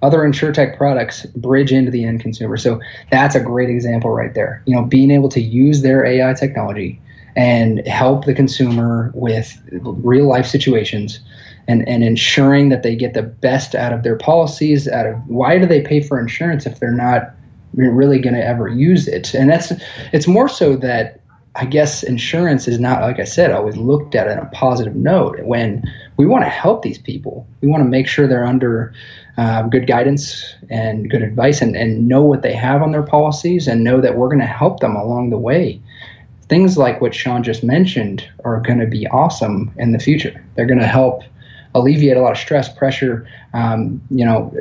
[0.02, 2.56] other insurtech products bridge into the end consumer.
[2.56, 4.62] So that's a great example right there.
[4.66, 7.00] You know, being able to use their AI technology
[7.34, 11.20] and help the consumer with real life situations
[11.68, 15.58] and, and ensuring that they get the best out of their policies out of why
[15.58, 17.34] do they pay for insurance if they're not
[17.74, 19.34] really going to ever use it?
[19.34, 19.72] And that's
[20.12, 21.20] it's more so that
[21.54, 25.40] i guess insurance is not like i said always looked at in a positive note
[25.42, 25.82] when
[26.16, 27.46] we want to help these people.
[27.60, 28.94] We want to make sure they're under
[29.36, 33.66] uh, good guidance and good advice and, and know what they have on their policies
[33.66, 35.80] and know that we're going to help them along the way.
[36.48, 40.44] Things like what sean just mentioned are going to be awesome in the future.
[40.54, 41.22] They're going to help
[41.76, 44.52] alleviate a lot of stress, pressure, um, you know,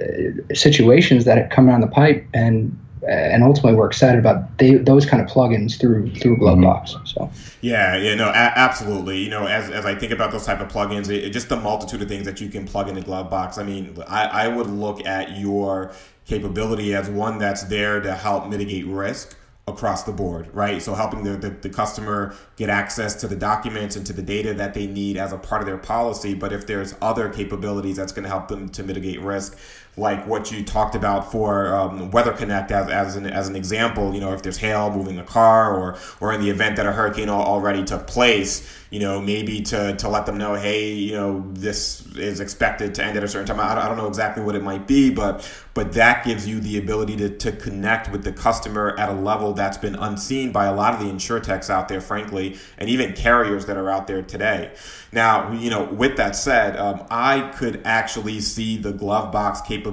[0.53, 5.21] situations that come down the pipe, and and ultimately we're excited about they, those kind
[5.21, 6.93] of plugins through through Glovebox.
[6.93, 7.05] Mm-hmm.
[7.05, 9.19] So yeah, yeah, no, a- absolutely.
[9.23, 11.55] You know, as, as I think about those type of plugins, it, it, just the
[11.55, 13.57] multitude of things that you can plug into Glovebox.
[13.57, 15.91] I mean, I, I would look at your
[16.25, 20.79] capability as one that's there to help mitigate risk across the board, right?
[20.79, 24.53] So helping the, the, the, customer get access to the documents and to the data
[24.53, 26.35] that they need as a part of their policy.
[26.35, 29.57] But if there's other capabilities that's going to help them to mitigate risk,
[29.97, 34.13] like what you talked about for um, Weather Connect as, as, an, as an example,
[34.13, 36.91] you know, if there's hail moving a car or, or in the event that a
[36.91, 41.45] hurricane already took place, you know, maybe to, to let them know, hey, you know,
[41.53, 43.59] this is expected to end at a certain time.
[43.59, 46.77] I, I don't know exactly what it might be, but but that gives you the
[46.77, 50.73] ability to, to connect with the customer at a level that's been unseen by a
[50.73, 54.73] lot of the insurtechs out there, frankly, and even carriers that are out there today.
[55.11, 59.84] Now, you know, with that said, um, I could actually see the Glovebox capability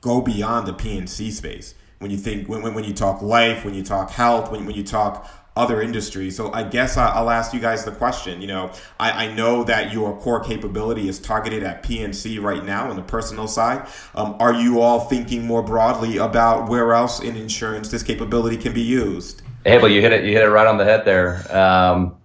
[0.00, 1.74] go beyond the P&C space.
[1.98, 4.84] When you think, when, when you talk life, when you talk health, when, when you
[4.84, 6.36] talk other industries.
[6.36, 8.42] So I guess I'll ask you guys the question.
[8.42, 12.90] You know, I, I know that your core capability is targeted at P&C right now
[12.90, 13.88] on the personal side.
[14.14, 18.74] Um, are you all thinking more broadly about where else in insurance this capability can
[18.74, 19.42] be used?
[19.64, 20.24] Well, you hit it.
[20.24, 21.44] You hit it right on the head there.
[21.56, 22.16] Um,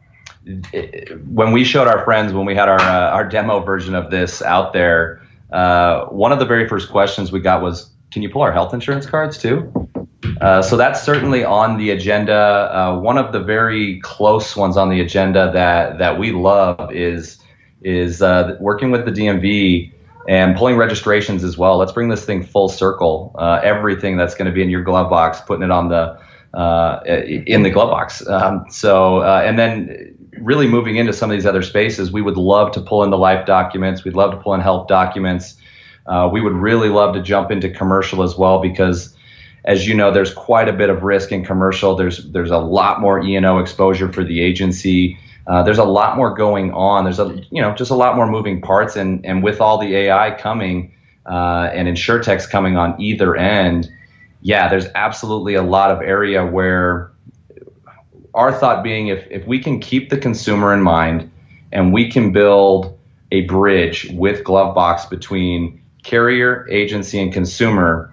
[0.46, 4.12] it, when we showed our friends when we had our uh, our demo version of
[4.12, 5.21] this out there,
[5.52, 8.74] uh, one of the very first questions we got was, "Can you pull our health
[8.74, 9.72] insurance cards too?"
[10.40, 12.34] Uh, so that's certainly on the agenda.
[12.34, 17.38] Uh, one of the very close ones on the agenda that that we love is
[17.82, 19.92] is uh, working with the DMV
[20.28, 21.78] and pulling registrations as well.
[21.78, 23.36] Let's bring this thing full circle.
[23.38, 26.20] Uh, everything that's going to be in your glove box, putting it on the
[26.54, 28.26] uh, in the glove box.
[28.28, 32.72] Um, so and then really moving into some of these other spaces, we would love
[32.74, 34.04] to pull in the life documents.
[34.04, 35.56] We'd love to pull in health documents.
[36.32, 39.16] we would really love to jump into commercial as well because
[39.64, 41.96] as you know, there's quite a bit of risk in commercial.
[41.96, 45.18] There's there's a lot more E&O exposure for the agency.
[45.48, 47.04] Uh, there's a lot more going on.
[47.04, 49.96] There's a you know just a lot more moving parts, and and with all the
[49.96, 50.94] AI coming
[51.26, 53.92] uh, and insurtechs coming on either end,
[54.42, 57.12] yeah, there's absolutely a lot of area where
[58.34, 61.32] our thought being if if we can keep the consumer in mind,
[61.72, 62.98] and we can build
[63.32, 68.12] a bridge with Glovebox between carrier, agency, and consumer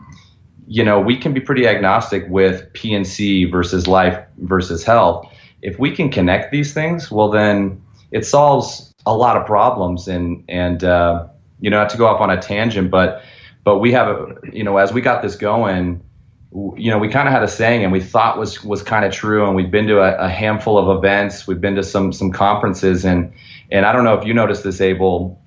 [0.69, 5.27] you know, we can be pretty agnostic with P&C versus life versus health.
[5.63, 10.07] If we can connect these things, well, then it solves a lot of problems.
[10.09, 11.27] And and uh,
[11.61, 13.23] you know, not to go off on a tangent, but
[13.65, 16.03] but we have a you know, as we got this going,
[16.53, 19.13] you know, we kind of had a saying, and we thought was was kind of
[19.13, 19.47] true.
[19.47, 23.05] And we've been to a, a, handful of events, we've been to some some conferences,
[23.05, 23.33] and
[23.71, 25.41] and I don't know if you noticed this, Abel.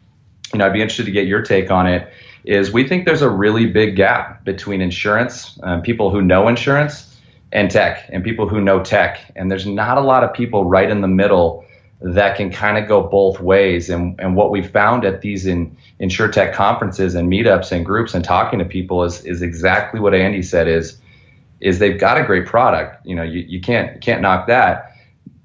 [0.53, 2.11] You know, I'd be interested to get your take on it
[2.43, 7.19] is we think there's a really big gap between insurance, um, people who know insurance,
[7.51, 9.31] and tech, and people who know tech.
[9.35, 11.65] And there's not a lot of people right in the middle
[12.01, 13.89] that can kind of go both ways.
[13.89, 18.23] And, and what we found at these in, tech conferences and meetups and groups and
[18.23, 20.99] talking to people is, is exactly what Andy said is,
[21.59, 23.05] is they've got a great product.
[23.05, 24.95] You know, you, you can't, can't knock that.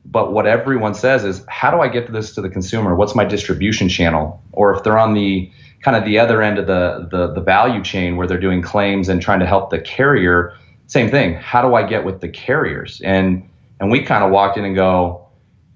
[0.05, 2.95] But what everyone says is, how do I get this to the consumer?
[2.95, 4.43] What's my distribution channel?
[4.53, 5.51] Or if they're on the,
[5.83, 9.09] kind of the other end of the, the, the value chain where they're doing claims
[9.09, 10.53] and trying to help the carrier,
[10.87, 11.35] same thing.
[11.35, 13.01] How do I get with the carriers?
[13.05, 15.26] And and we kind of walked in and go,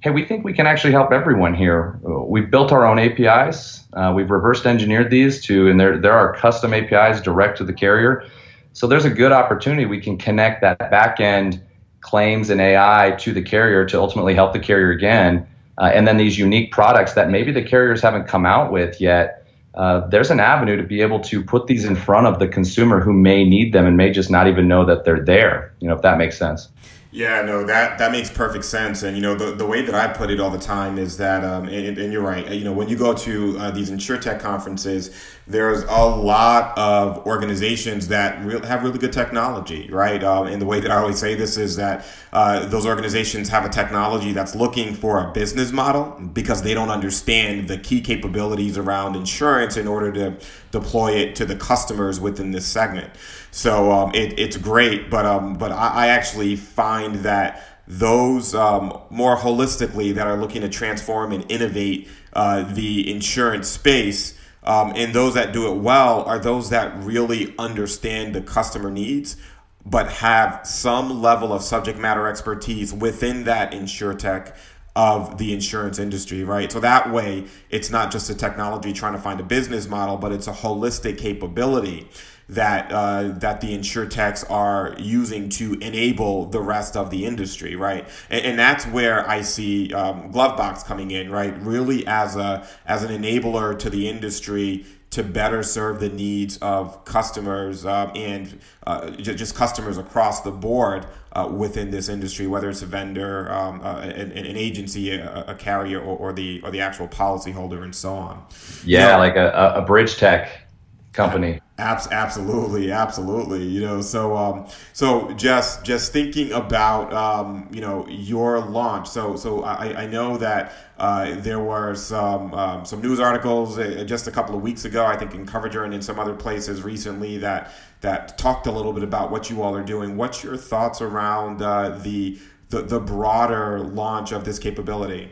[0.01, 1.99] hey, we think we can actually help everyone here.
[2.03, 3.85] We've built our own APIs.
[3.93, 7.73] Uh, we've reversed engineered these to, and there there are custom APIs direct to the
[7.73, 8.25] carrier.
[8.73, 11.63] So there's a good opportunity we can connect that back end
[12.01, 15.47] claims and AI to the carrier to ultimately help the carrier again.
[15.77, 19.41] Uh, and then these unique products that maybe the carriers haven't come out with yet
[19.75, 23.01] uh, there's an avenue to be able to put these in front of the consumer
[23.01, 25.73] who may need them and may just not even know that they're there.
[25.81, 26.69] You know, if that makes sense.
[27.13, 29.03] Yeah, no, that that makes perfect sense.
[29.03, 31.43] And you know, the, the way that I put it all the time is that,
[31.43, 32.49] um, and, and, you're right.
[32.49, 35.11] You know, when you go to uh, these insurtech conferences,
[35.49, 40.23] there's a lot of organizations that re- have really good technology, right?
[40.23, 43.65] Um, and the way that I always say this is that uh, those organizations have
[43.65, 48.79] a technology that's looking for a business model because they don't understand the key capabilities
[48.79, 50.37] around insurance in order to
[50.71, 53.11] deploy it to the customers within this segment.
[53.51, 59.01] So um, it, it's great, but um, but I, I actually find that those um,
[59.11, 64.39] more holistically that are looking to transform and innovate uh, the insurance space.
[64.63, 69.37] Um, and those that do it well are those that really understand the customer needs,
[69.85, 74.55] but have some level of subject matter expertise within that insurtech
[74.97, 76.71] of the insurance industry, right?
[76.71, 80.33] So that way, it's not just a technology trying to find a business model, but
[80.33, 82.09] it's a holistic capability
[82.51, 88.09] that uh, that the insurtechs are using to enable the rest of the industry, right?
[88.29, 91.57] And, and that's where I see um, Glovebox coming in, right?
[91.63, 97.05] Really as a as an enabler to the industry to better serve the needs of
[97.05, 102.83] customers um, and uh, just customers across the board uh, within this industry, whether it's
[102.83, 106.81] a vendor, um, uh, an, an, agency, a, a carrier, or, or, the or the
[106.81, 108.45] actual policyholder, and so on.
[108.85, 110.70] Yeah, you know, like a, a bridge tech
[111.13, 111.61] company.
[111.79, 113.65] Abs- absolutely, absolutely.
[113.65, 119.09] You know, so um, so just just thinking about um, you know your launch.
[119.09, 124.05] So so I, I know that uh, there were some um, some news articles uh,
[124.07, 125.05] just a couple of weeks ago.
[125.05, 128.93] I think in Coverager and in some other places recently that that talked a little
[128.93, 130.17] bit about what you all are doing.
[130.17, 135.31] What's your thoughts around uh, the, the the broader launch of this capability?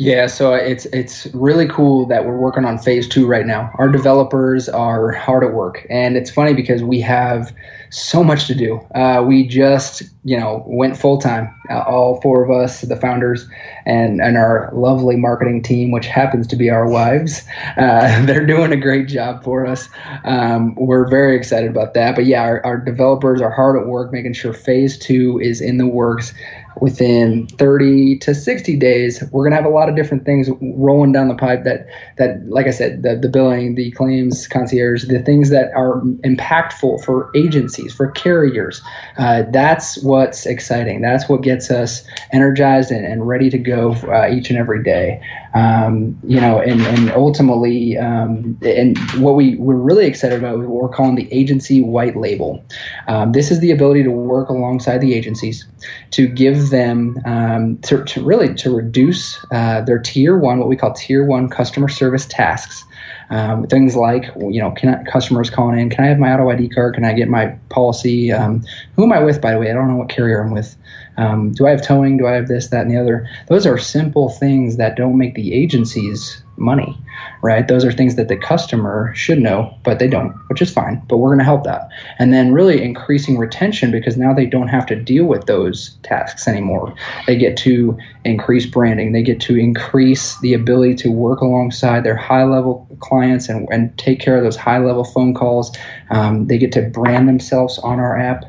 [0.00, 3.72] Yeah, so it's it's really cool that we're working on phase two right now.
[3.78, 7.52] Our developers are hard at work, and it's funny because we have
[7.90, 8.76] so much to do.
[8.94, 13.48] Uh, we just you know went full time, uh, all four of us, the founders,
[13.86, 17.42] and and our lovely marketing team, which happens to be our wives.
[17.76, 19.88] Uh, they're doing a great job for us.
[20.24, 22.14] Um, we're very excited about that.
[22.14, 25.78] But yeah, our, our developers are hard at work making sure phase two is in
[25.78, 26.32] the works
[26.80, 31.12] within 30 to 60 days we're going to have a lot of different things rolling
[31.12, 31.86] down the pipe that
[32.16, 37.04] that like i said the, the billing the claims concierge the things that are impactful
[37.04, 38.82] for agencies for carriers.
[39.16, 41.00] Uh, that's what's exciting.
[41.00, 45.20] That's what gets us energized and, and ready to go uh, each and every day
[45.54, 50.68] um, you know, and, and ultimately, um, and what we we're really excited about, what
[50.68, 52.64] we're calling the agency white label.
[53.06, 55.66] Um, this is the ability to work alongside the agencies
[56.12, 60.76] to give them um, to, to really to reduce uh, their tier one, what we
[60.76, 62.84] call tier one customer service tasks
[63.30, 66.48] Um, things like, you know, can I, customers calling in, can I have my auto
[66.48, 66.94] ID card?
[66.94, 68.32] Can I get my policy?
[68.32, 68.64] Um,
[68.96, 69.70] who am I with, by the way?
[69.70, 70.76] I don't know what carrier I'm with.
[71.18, 72.16] Um, do I have towing?
[72.16, 73.28] Do I have this, that, and the other?
[73.48, 76.96] Those are simple things that don't make the agencies money,
[77.42, 77.68] right?
[77.68, 81.02] Those are things that the customer should know, but they don't, which is fine.
[81.08, 81.88] But we're going to help that.
[82.18, 86.48] And then really increasing retention because now they don't have to deal with those tasks
[86.48, 86.94] anymore.
[87.26, 92.16] They get to increase branding, they get to increase the ability to work alongside their
[92.16, 95.76] high level clients and, and take care of those high level phone calls.
[96.10, 98.44] Um, they get to brand themselves on our app.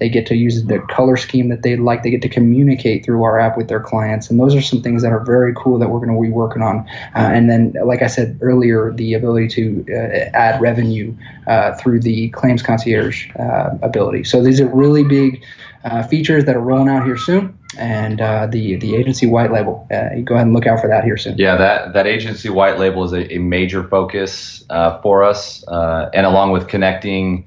[0.00, 2.02] They get to use the color scheme that they like.
[2.02, 4.30] They get to communicate through our app with their clients.
[4.30, 6.62] And those are some things that are very cool that we're going to be working
[6.62, 6.80] on.
[7.14, 11.14] Uh, and then, like I said earlier, the ability to uh, add revenue
[11.46, 14.24] uh, through the claims concierge uh, ability.
[14.24, 15.44] So these are really big
[15.84, 19.86] uh, features that are rolling out here soon and uh, the the agency white label.
[19.90, 21.36] Uh, go ahead and look out for that here soon.
[21.38, 26.10] Yeah, that that agency white label is a, a major focus uh, for us, uh,
[26.12, 27.46] and along with connecting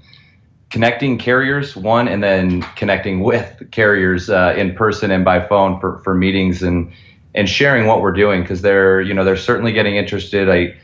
[0.73, 5.99] connecting carriers one and then connecting with carriers uh, in person and by phone for,
[5.99, 6.91] for meetings and
[7.35, 10.49] and sharing what we're doing because they're you know they're certainly getting interested.
[10.49, 10.75] I,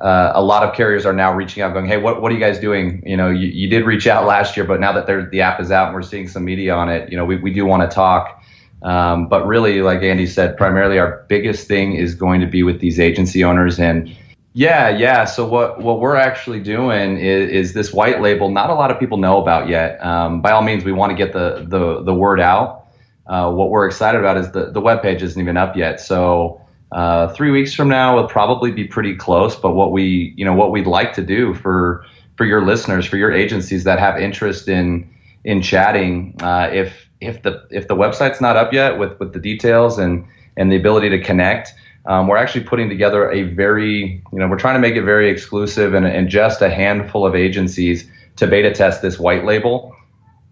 [0.00, 2.40] uh, a lot of carriers are now reaching out going hey what, what are you
[2.40, 3.02] guys doing?
[3.04, 5.72] You know you, you did reach out last year but now that the app is
[5.72, 7.92] out and we're seeing some media on it you know we, we do want to
[7.92, 8.40] talk.
[8.82, 12.78] Um, but really like andy said primarily our biggest thing is going to be with
[12.78, 14.16] these agency owners and
[14.56, 15.24] yeah, yeah.
[15.24, 18.50] So what what we're actually doing is, is this white label.
[18.50, 20.02] Not a lot of people know about yet.
[20.04, 22.86] Um, by all means, we want to get the the the word out.
[23.26, 25.98] Uh, what we're excited about is the the web page isn't even up yet.
[25.98, 26.60] So
[26.92, 29.56] uh, three weeks from now, we'll probably be pretty close.
[29.56, 33.16] But what we you know what we'd like to do for for your listeners, for
[33.16, 35.12] your agencies that have interest in
[35.42, 39.40] in chatting, uh, if if the if the website's not up yet with with the
[39.40, 41.74] details and and the ability to connect
[42.06, 45.30] um, we're actually putting together a very, you know, we're trying to make it very
[45.30, 49.94] exclusive and, and just a handful of agencies to beta test this white label.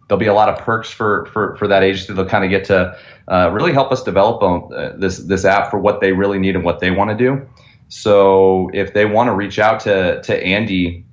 [0.09, 2.13] There'll be a lot of perks for for, for that agency.
[2.13, 2.97] They'll kind of get to
[3.29, 6.65] uh, really help us develop uh, this this app for what they really need and
[6.65, 7.47] what they want to do.
[7.89, 11.05] So if they want to reach out to to Andy,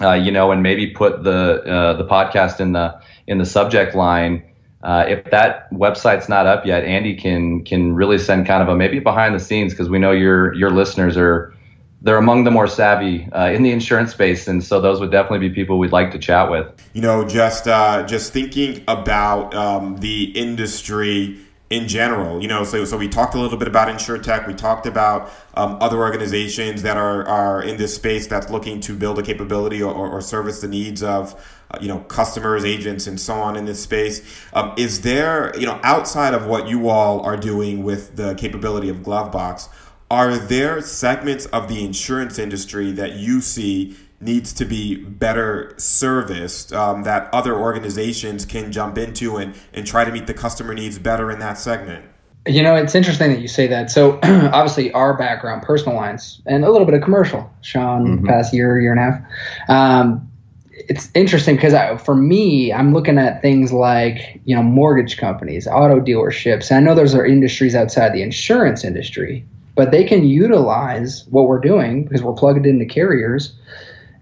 [0.00, 3.94] uh, you know, and maybe put the uh, the podcast in the in the subject
[3.94, 4.42] line,
[4.84, 8.76] uh, if that website's not up yet, Andy can can really send kind of a
[8.76, 11.54] maybe behind the scenes because we know your your listeners are
[12.02, 15.48] they're among the more savvy uh, in the insurance space, and so those would definitely
[15.48, 16.66] be people we'd like to chat with.
[16.92, 21.38] You know, just uh, just thinking about um, the industry
[21.74, 22.40] in general.
[22.40, 24.46] You know, so so we talked a little bit about InsurTech.
[24.46, 28.94] We talked about um, other organizations that are are in this space that's looking to
[28.94, 31.34] build a capability or, or service the needs of
[31.70, 35.66] uh, you know customers agents and so on in this space um, is there you
[35.66, 39.68] know outside of what you all are doing with the capability of glovebox
[40.10, 46.72] are there segments of the insurance industry that you see needs to be better serviced
[46.72, 50.98] um, that other organizations can jump into and, and try to meet the customer needs
[50.98, 52.04] better in that segment
[52.46, 53.90] you know, it's interesting that you say that.
[53.90, 57.50] So, obviously, our background, personal lines, and a little bit of commercial.
[57.62, 58.26] Sean, mm-hmm.
[58.26, 59.68] past year, year and a half.
[59.70, 60.30] Um,
[60.70, 66.00] it's interesting because for me, I'm looking at things like you know mortgage companies, auto
[66.00, 66.70] dealerships.
[66.70, 71.60] I know those are industries outside the insurance industry, but they can utilize what we're
[71.60, 73.54] doing because we're plugged into carriers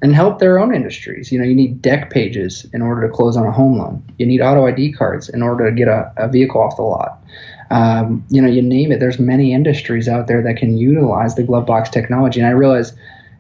[0.03, 1.31] and help their own industries.
[1.33, 4.03] You know, you need deck pages in order to close on a home loan.
[4.19, 7.23] You need auto ID cards in order to get a, a vehicle off the lot.
[7.71, 9.01] Um, you know, you name it.
[9.01, 12.93] There's many industries out there that can utilize the Glovebox technology, and I realize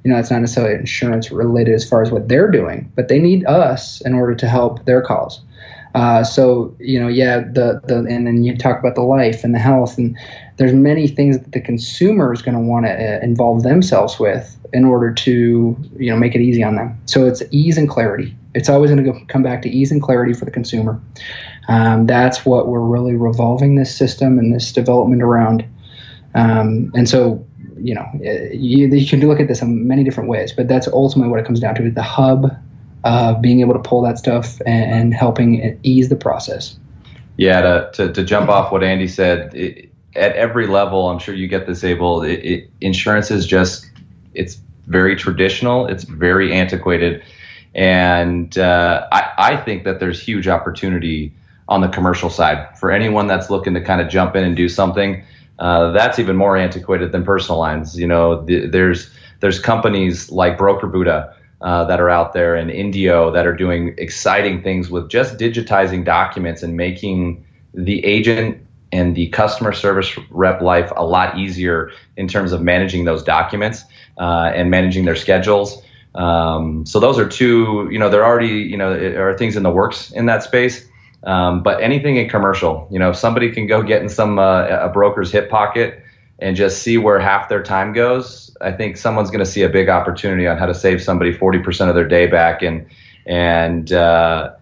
[0.04, 3.20] you know, it's not necessarily insurance related as far as what they're doing, but they
[3.20, 5.40] need us in order to help their cause.
[5.94, 9.54] Uh, so you know, yeah, the the and then you talk about the life and
[9.54, 10.16] the health, and
[10.56, 14.58] there's many things that the consumer is going to want to uh, involve themselves with
[14.72, 16.98] in order to you know make it easy on them.
[17.06, 18.34] So it's ease and clarity.
[18.54, 21.00] It's always going to come back to ease and clarity for the consumer.
[21.68, 25.64] Um, that's what we're really revolving this system and this development around.
[26.34, 27.44] Um, and so
[27.76, 28.06] you know,
[28.52, 31.46] you, you can look at this in many different ways, but that's ultimately what it
[31.46, 32.50] comes down to: the hub
[33.04, 36.76] of being able to pull that stuff and, and helping ease the process.
[37.36, 41.34] Yeah, to, to, to jump off what Andy said, it, at every level, I'm sure
[41.34, 42.22] you get this, Abel.
[42.22, 43.90] It, it, insurance is just
[44.34, 47.22] it's very traditional, it's very antiquated,
[47.74, 51.32] and uh, I, I think that there's huge opportunity
[51.68, 54.68] on the commercial side for anyone that's looking to kind of jump in and do
[54.68, 55.24] something.
[55.58, 57.98] Uh, that's even more antiquated than personal lines.
[57.98, 62.70] You know, the, there's there's companies like Broker Buddha uh, that are out there in
[62.70, 68.58] Indio that are doing exciting things with just digitizing documents and making the agent
[68.90, 73.84] and the customer service rep life a lot easier in terms of managing those documents
[74.18, 75.82] uh, and managing their schedules.
[76.14, 79.62] Um, so those are two, you know, there are already, you know, are things in
[79.62, 80.86] the works in that space.
[81.24, 84.66] Um, but anything in commercial, you know, if somebody can go get in some uh,
[84.66, 86.02] a broker's hip pocket
[86.42, 89.68] and just see where half their time goes, I think someone's going to see a
[89.68, 92.62] big opportunity on how to save somebody 40% of their day back.
[92.62, 92.86] And
[93.24, 94.54] and uh,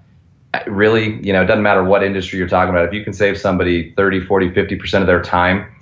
[0.67, 2.87] really, you know, it doesn't matter what industry you're talking about.
[2.87, 5.73] If you can save somebody 30, 40, 50% of their time,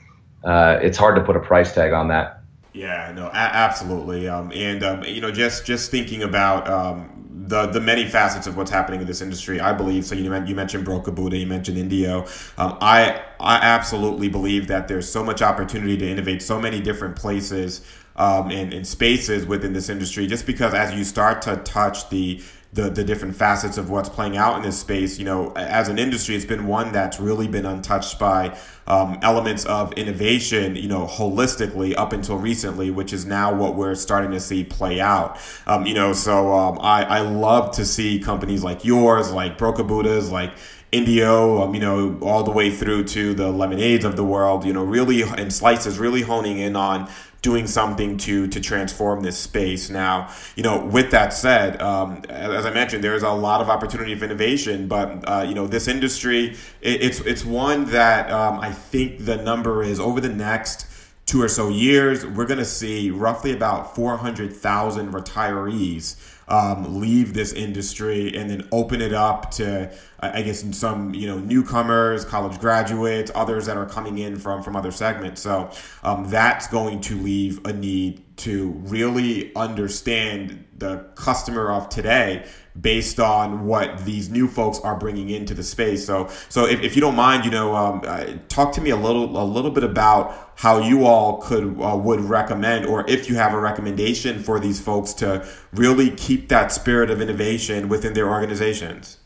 [0.44, 2.42] uh, it's hard to put a price tag on that.
[2.72, 4.28] Yeah, no, a- absolutely.
[4.28, 7.17] Um, and um, you know, just just thinking about um,
[7.48, 10.04] the the many facets of what's happening in this industry, I believe.
[10.04, 12.26] So you you mentioned Broker Buddha, you mentioned Indio.
[12.58, 17.16] Um, I I absolutely believe that there's so much opportunity to innovate, so many different
[17.16, 17.80] places
[18.16, 20.26] um, and, and spaces within this industry.
[20.26, 22.42] Just because as you start to touch the
[22.72, 25.18] the, the different facets of what's playing out in this space.
[25.18, 29.64] You know, as an industry, it's been one that's really been untouched by um, elements
[29.64, 34.40] of innovation, you know, holistically up until recently, which is now what we're starting to
[34.40, 35.38] see play out.
[35.66, 39.84] Um, you know, so um, I, I love to see companies like yours, like Broker
[39.84, 40.52] Buddhas, like
[40.90, 44.72] Indio, um, you know, all the way through to the lemonades of the world, you
[44.72, 47.10] know, really and slices really honing in on
[47.42, 49.90] doing something to to transform this space.
[49.90, 53.68] Now, you know, with that said, um, as I mentioned, there is a lot of
[53.68, 58.58] opportunity for innovation, but uh, you know, this industry it, it's it's one that um,
[58.60, 60.86] I think the number is over the next
[61.26, 66.16] two or so years, we're going to see roughly about four hundred thousand retirees
[66.48, 71.38] um, leave this industry and then open it up to, I guess, some you know
[71.38, 75.40] newcomers, college graduates, others that are coming in from from other segments.
[75.40, 75.70] So
[76.02, 82.46] um, that's going to leave a need to really understand the customer of today
[82.80, 86.04] based on what these new folks are bringing into the space.
[86.04, 88.96] So, so if, if you don't mind, you know, um, uh, talk to me a
[88.96, 93.36] little, a little bit about how you all could uh, would recommend, or if you
[93.36, 98.28] have a recommendation for these folks to really keep that spirit of innovation within their
[98.28, 99.18] organizations.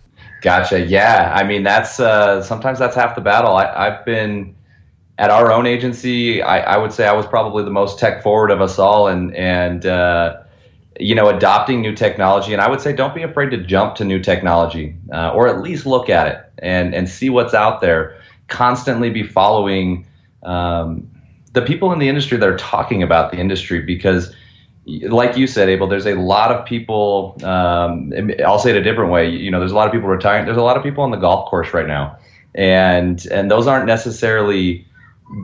[0.43, 0.85] Gotcha.
[0.85, 3.57] Yeah, I mean that's uh, sometimes that's half the battle.
[3.57, 4.55] I, I've been
[5.19, 6.43] at our own agency.
[6.43, 9.35] I, I, would say I was probably the most tech forward of us all, and
[9.35, 10.42] and uh,
[10.99, 12.53] you know, adopting new technology.
[12.53, 15.61] And I would say don't be afraid to jump to new technology uh, or at
[15.61, 18.21] least look at it and, and see what's out there.
[18.49, 20.07] Constantly be following
[20.43, 21.11] um,
[21.53, 24.35] the people in the industry that are talking about the industry because,
[24.87, 27.37] like you said, Abel, there's a lot of people.
[27.45, 28.13] Um,
[28.45, 29.31] I'll say it a different way.
[29.31, 30.45] You know, there's a lot of people retiring.
[30.45, 32.19] There's a lot of people on the golf course right now,
[32.55, 34.87] and and those aren't necessarily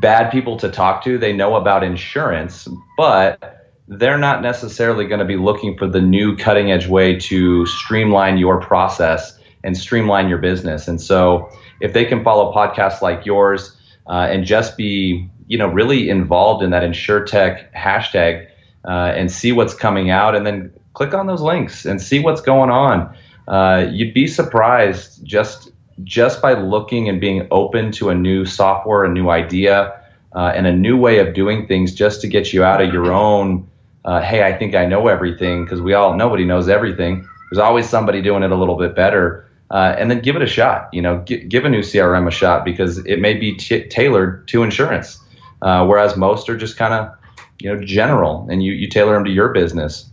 [0.01, 1.19] bad people to talk to.
[1.19, 3.58] They know about insurance, but
[3.89, 8.37] they're not necessarily going to be looking for the new cutting edge way to streamline
[8.37, 10.87] your process and streamline your business.
[10.87, 13.77] And so, if they can follow podcasts like yours
[14.07, 18.49] uh, and just be, you know, really involved in that InsurTech hashtag
[18.87, 22.41] uh, and see what's coming out, and then click on those links and see what's
[22.41, 23.15] going on,
[23.47, 25.71] uh, you'd be surprised just
[26.05, 30.01] just by looking and being open to a new software, a new idea,
[30.33, 33.13] uh, and a new way of doing things, just to get you out of your
[33.13, 33.68] own
[34.05, 37.29] uh, hey, I think I know everything because we all nobody knows everything.
[37.51, 39.45] There's always somebody doing it a little bit better.
[39.71, 40.89] Uh, and then give it a shot.
[40.95, 44.49] You know, g- give a new CRM a shot because it may be t- tailored
[44.49, 45.19] to insurance,
[45.61, 47.15] uh, whereas most are just kind of
[47.61, 50.09] you know general, and you you tailor them to your business.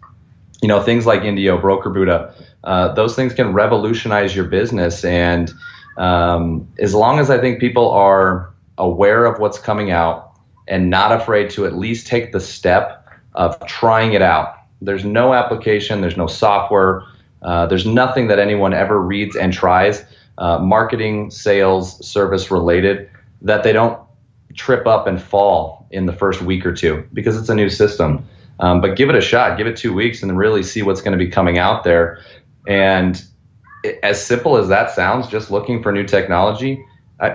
[0.62, 2.34] You know, things like Indio, Broker Buddha,
[2.66, 5.06] uh, those things can revolutionize your business.
[5.06, 5.54] And
[5.98, 10.34] um, as long as I think people are aware of what's coming out
[10.68, 13.05] and not afraid to at least take the step
[13.36, 14.56] of trying it out.
[14.82, 17.04] There's no application, there's no software,
[17.42, 20.04] uh, there's nothing that anyone ever reads and tries,
[20.38, 23.10] uh, marketing, sales, service related,
[23.42, 24.00] that they don't
[24.56, 28.26] trip up and fall in the first week or two because it's a new system.
[28.60, 31.18] Um, but give it a shot, give it two weeks, and really see what's going
[31.18, 32.20] to be coming out there.
[32.68, 33.22] And
[34.02, 36.84] as simple as that sounds, just looking for new technology,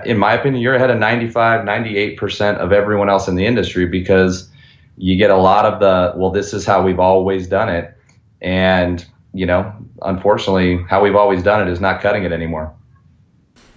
[0.05, 4.49] in my opinion, you're ahead of 95, 98% of everyone else in the industry because
[4.97, 7.95] you get a lot of the well this is how we've always done it
[8.41, 9.73] and you know
[10.03, 12.73] unfortunately how we've always done it is not cutting it anymore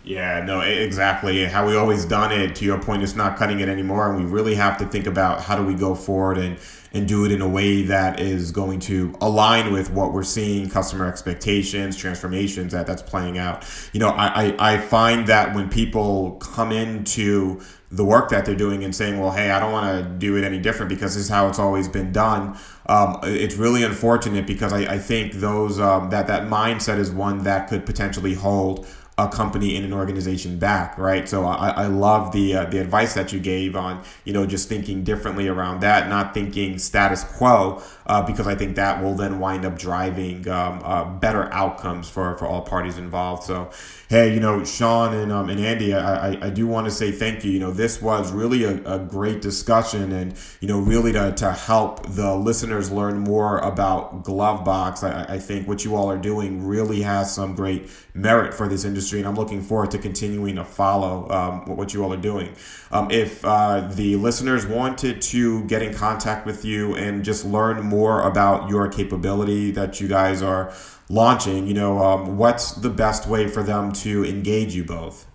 [0.05, 1.47] yeah, no, exactly.
[1.47, 2.55] How we always done it.
[2.57, 5.41] To your point, it's not cutting it anymore, and we really have to think about
[5.41, 6.59] how do we go forward and
[6.93, 10.69] and do it in a way that is going to align with what we're seeing,
[10.69, 13.65] customer expectations, transformations that that's playing out.
[13.95, 17.62] You know, I I, I find that when people come into
[17.95, 20.45] the work that they're doing and saying, well, hey, I don't want to do it
[20.45, 22.59] any different because this is how it's always been done.
[22.86, 27.45] Um, it's really unfortunate because I, I think those um, that that mindset is one
[27.45, 28.86] that could potentially hold
[29.16, 31.28] a company and an organization back, right?
[31.28, 34.68] So I, I love the uh, the advice that you gave on you know just
[34.68, 39.39] thinking differently around that, not thinking status quo, uh, because I think that will then
[39.39, 43.45] wind up driving um, uh, better outcomes for for all parties involved.
[43.45, 43.71] So
[44.09, 47.11] hey, you know Sean and um, and Andy, I, I, I do want to say
[47.11, 47.51] thank you.
[47.51, 51.53] You know this was really a, a great discussion, and you know really to to
[51.53, 55.03] help the listeners learn more about Glovebox.
[55.03, 58.85] I, I think what you all are doing really has some great merit for this
[58.85, 62.55] industry, and I'm looking forward to continuing to follow um, what you all are doing.
[62.91, 67.83] Um, if uh, the listeners wanted to get in contact with you and just learn
[67.83, 70.72] more about your capability that you guys are
[71.09, 75.26] launching, you know, um, what's the best way for them to engage you both?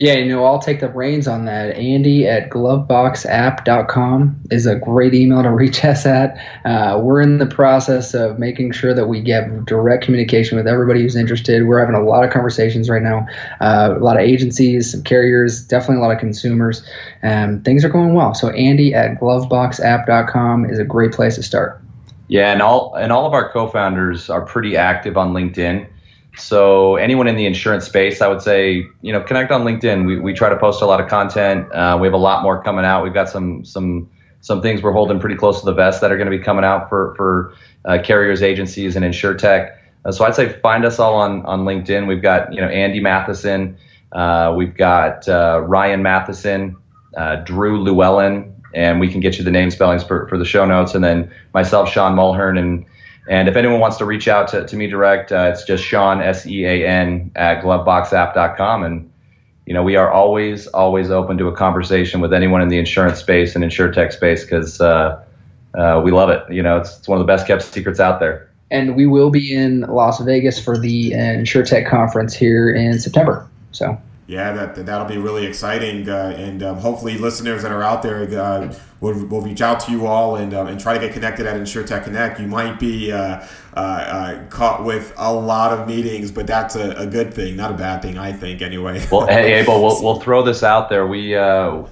[0.00, 1.74] Yeah, you know, I'll take the reins on that.
[1.74, 6.38] Andy at gloveboxapp.com is a great email to reach us at.
[6.64, 11.02] Uh, we're in the process of making sure that we get direct communication with everybody
[11.02, 11.66] who's interested.
[11.66, 13.26] We're having a lot of conversations right now,
[13.60, 16.88] uh, a lot of agencies, some carriers, definitely a lot of consumers.
[17.24, 18.34] Um, things are going well.
[18.34, 21.82] So, Andy at gloveboxapp.com is a great place to start.
[22.28, 25.88] Yeah, and all and all of our co-founders are pretty active on LinkedIn.
[26.40, 30.06] So anyone in the insurance space, I would say, you know, connect on LinkedIn.
[30.06, 31.70] We, we try to post a lot of content.
[31.72, 33.02] Uh, we have a lot more coming out.
[33.02, 34.10] We've got some some
[34.40, 36.64] some things we're holding pretty close to the vest that are going to be coming
[36.64, 39.76] out for for uh, carriers, agencies, and insurtech.
[40.04, 42.06] Uh, so I'd say find us all on on LinkedIn.
[42.06, 43.76] We've got you know Andy Mathisen,
[44.12, 46.76] uh, we've got uh, Ryan Mathisen,
[47.16, 50.64] uh, Drew Llewellyn, and we can get you the name spellings for, for the show
[50.64, 50.94] notes.
[50.94, 52.86] And then myself, Sean Mulhern, and
[53.28, 56.20] and if anyone wants to reach out to, to me direct, uh, it's just Sean,
[56.20, 58.82] S E A N, at gloveboxapp.com.
[58.82, 59.12] And,
[59.66, 63.18] you know, we are always, always open to a conversation with anyone in the insurance
[63.18, 65.22] space and insurtech space because uh,
[65.74, 66.42] uh, we love it.
[66.50, 68.48] You know, it's, it's one of the best kept secrets out there.
[68.70, 73.46] And we will be in Las Vegas for the uh, InsurTech conference here in September.
[73.72, 73.98] So
[74.28, 78.24] yeah, that that'll be really exciting, uh, and um, hopefully listeners that are out there
[78.38, 81.46] uh, will, will reach out to you all and um, and try to get connected
[81.46, 82.38] at InsurTech Connect.
[82.38, 83.42] You might be uh,
[83.74, 87.70] uh, uh, caught with a lot of meetings, but that's a, a, good thing, not
[87.70, 88.60] a bad thing, I think.
[88.60, 89.02] Anyway.
[89.10, 91.06] well, hey, Abel, we'll we'll throw this out there.
[91.06, 91.84] We uh,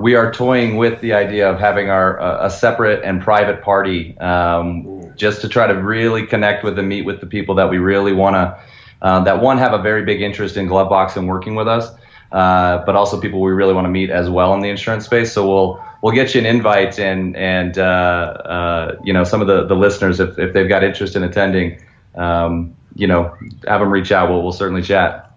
[0.00, 5.12] we are toying with the idea of having our a separate and private party, um,
[5.16, 8.14] just to try to really connect with and meet with the people that we really
[8.14, 8.58] want to
[9.04, 11.90] uh, that one have a very big interest in Glovebox and working with us,
[12.32, 15.30] uh, but also people we really want to meet as well in the insurance space.
[15.30, 19.46] So we'll we'll get you an invite and and uh, uh, you know some of
[19.46, 21.84] the the listeners if if they've got interest in attending,
[22.14, 23.36] um, you know,
[23.68, 24.30] have them reach out.
[24.30, 25.30] We'll we'll certainly chat.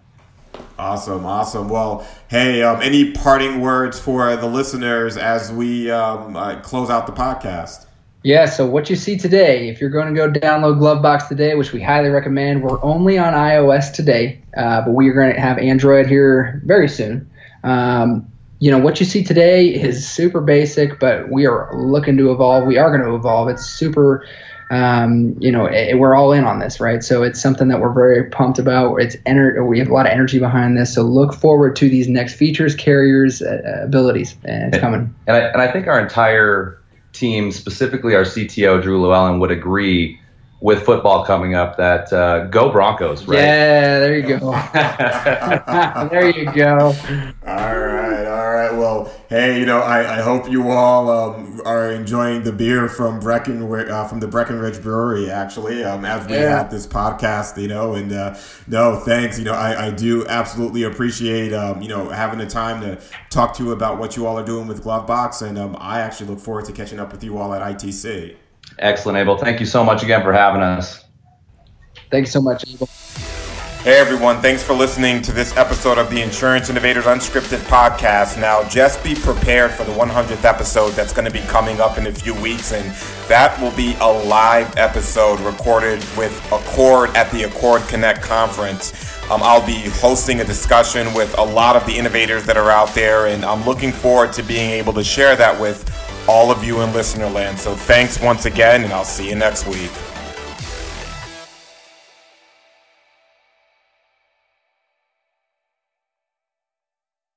[0.80, 1.68] Awesome, awesome.
[1.68, 7.06] Well, hey, um, any parting words for the listeners as we um, uh, close out
[7.06, 7.87] the podcast?
[8.24, 11.72] Yeah, so what you see today, if you're going to go download Glovebox today, which
[11.72, 15.58] we highly recommend, we're only on iOS today, uh, but we are going to have
[15.60, 17.30] Android here very soon.
[17.64, 18.28] Um,
[18.60, 22.66] you know, what you see today is super basic, but we are looking to evolve.
[22.66, 23.50] We are going to evolve.
[23.50, 24.26] It's super,
[24.72, 27.04] um, you know, it, we're all in on this, right?
[27.04, 28.96] So it's something that we're very pumped about.
[28.96, 30.94] It's ener- We have a lot of energy behind this.
[30.94, 35.14] So look forward to these next features, carriers, uh, abilities, and it's coming.
[35.28, 36.82] And I, and I think our entire
[37.18, 40.20] team, specifically our CTO Drew Llewellyn, would agree
[40.60, 43.38] with football coming up that uh, go Broncos, right?
[43.38, 44.52] Yeah, there you go.
[46.12, 46.96] there you go.
[47.46, 47.77] All right,
[48.98, 49.14] all right.
[49.30, 53.90] Hey, you know, I, I hope you all um, are enjoying the beer from Brecken
[53.90, 55.30] uh, from the Breckenridge Brewery.
[55.30, 56.58] Actually, um, as we yeah.
[56.58, 58.38] have this podcast, you know, and uh,
[58.68, 59.38] no, thanks.
[59.38, 63.56] You know, I, I do absolutely appreciate um, you know having the time to talk
[63.58, 66.40] to you about what you all are doing with Glovebox, and um, I actually look
[66.40, 68.36] forward to catching up with you all at ITC.
[68.80, 69.38] Excellent, Abel.
[69.38, 71.04] Thank you so much again for having us.
[72.12, 72.88] Thanks so much, Abel.
[73.84, 78.38] Hey everyone, thanks for listening to this episode of the Insurance Innovators Unscripted podcast.
[78.38, 82.08] Now, just be prepared for the 100th episode that's going to be coming up in
[82.08, 82.84] a few weeks, and
[83.30, 88.92] that will be a live episode recorded with ACORD at the ACORD Connect conference.
[89.32, 92.94] Um, I'll be hosting a discussion with a lot of the innovators that are out
[92.94, 95.90] there, and I'm looking forward to being able to share that with
[96.28, 97.58] all of you in listener land.
[97.58, 99.92] So thanks once again, and I'll see you next week.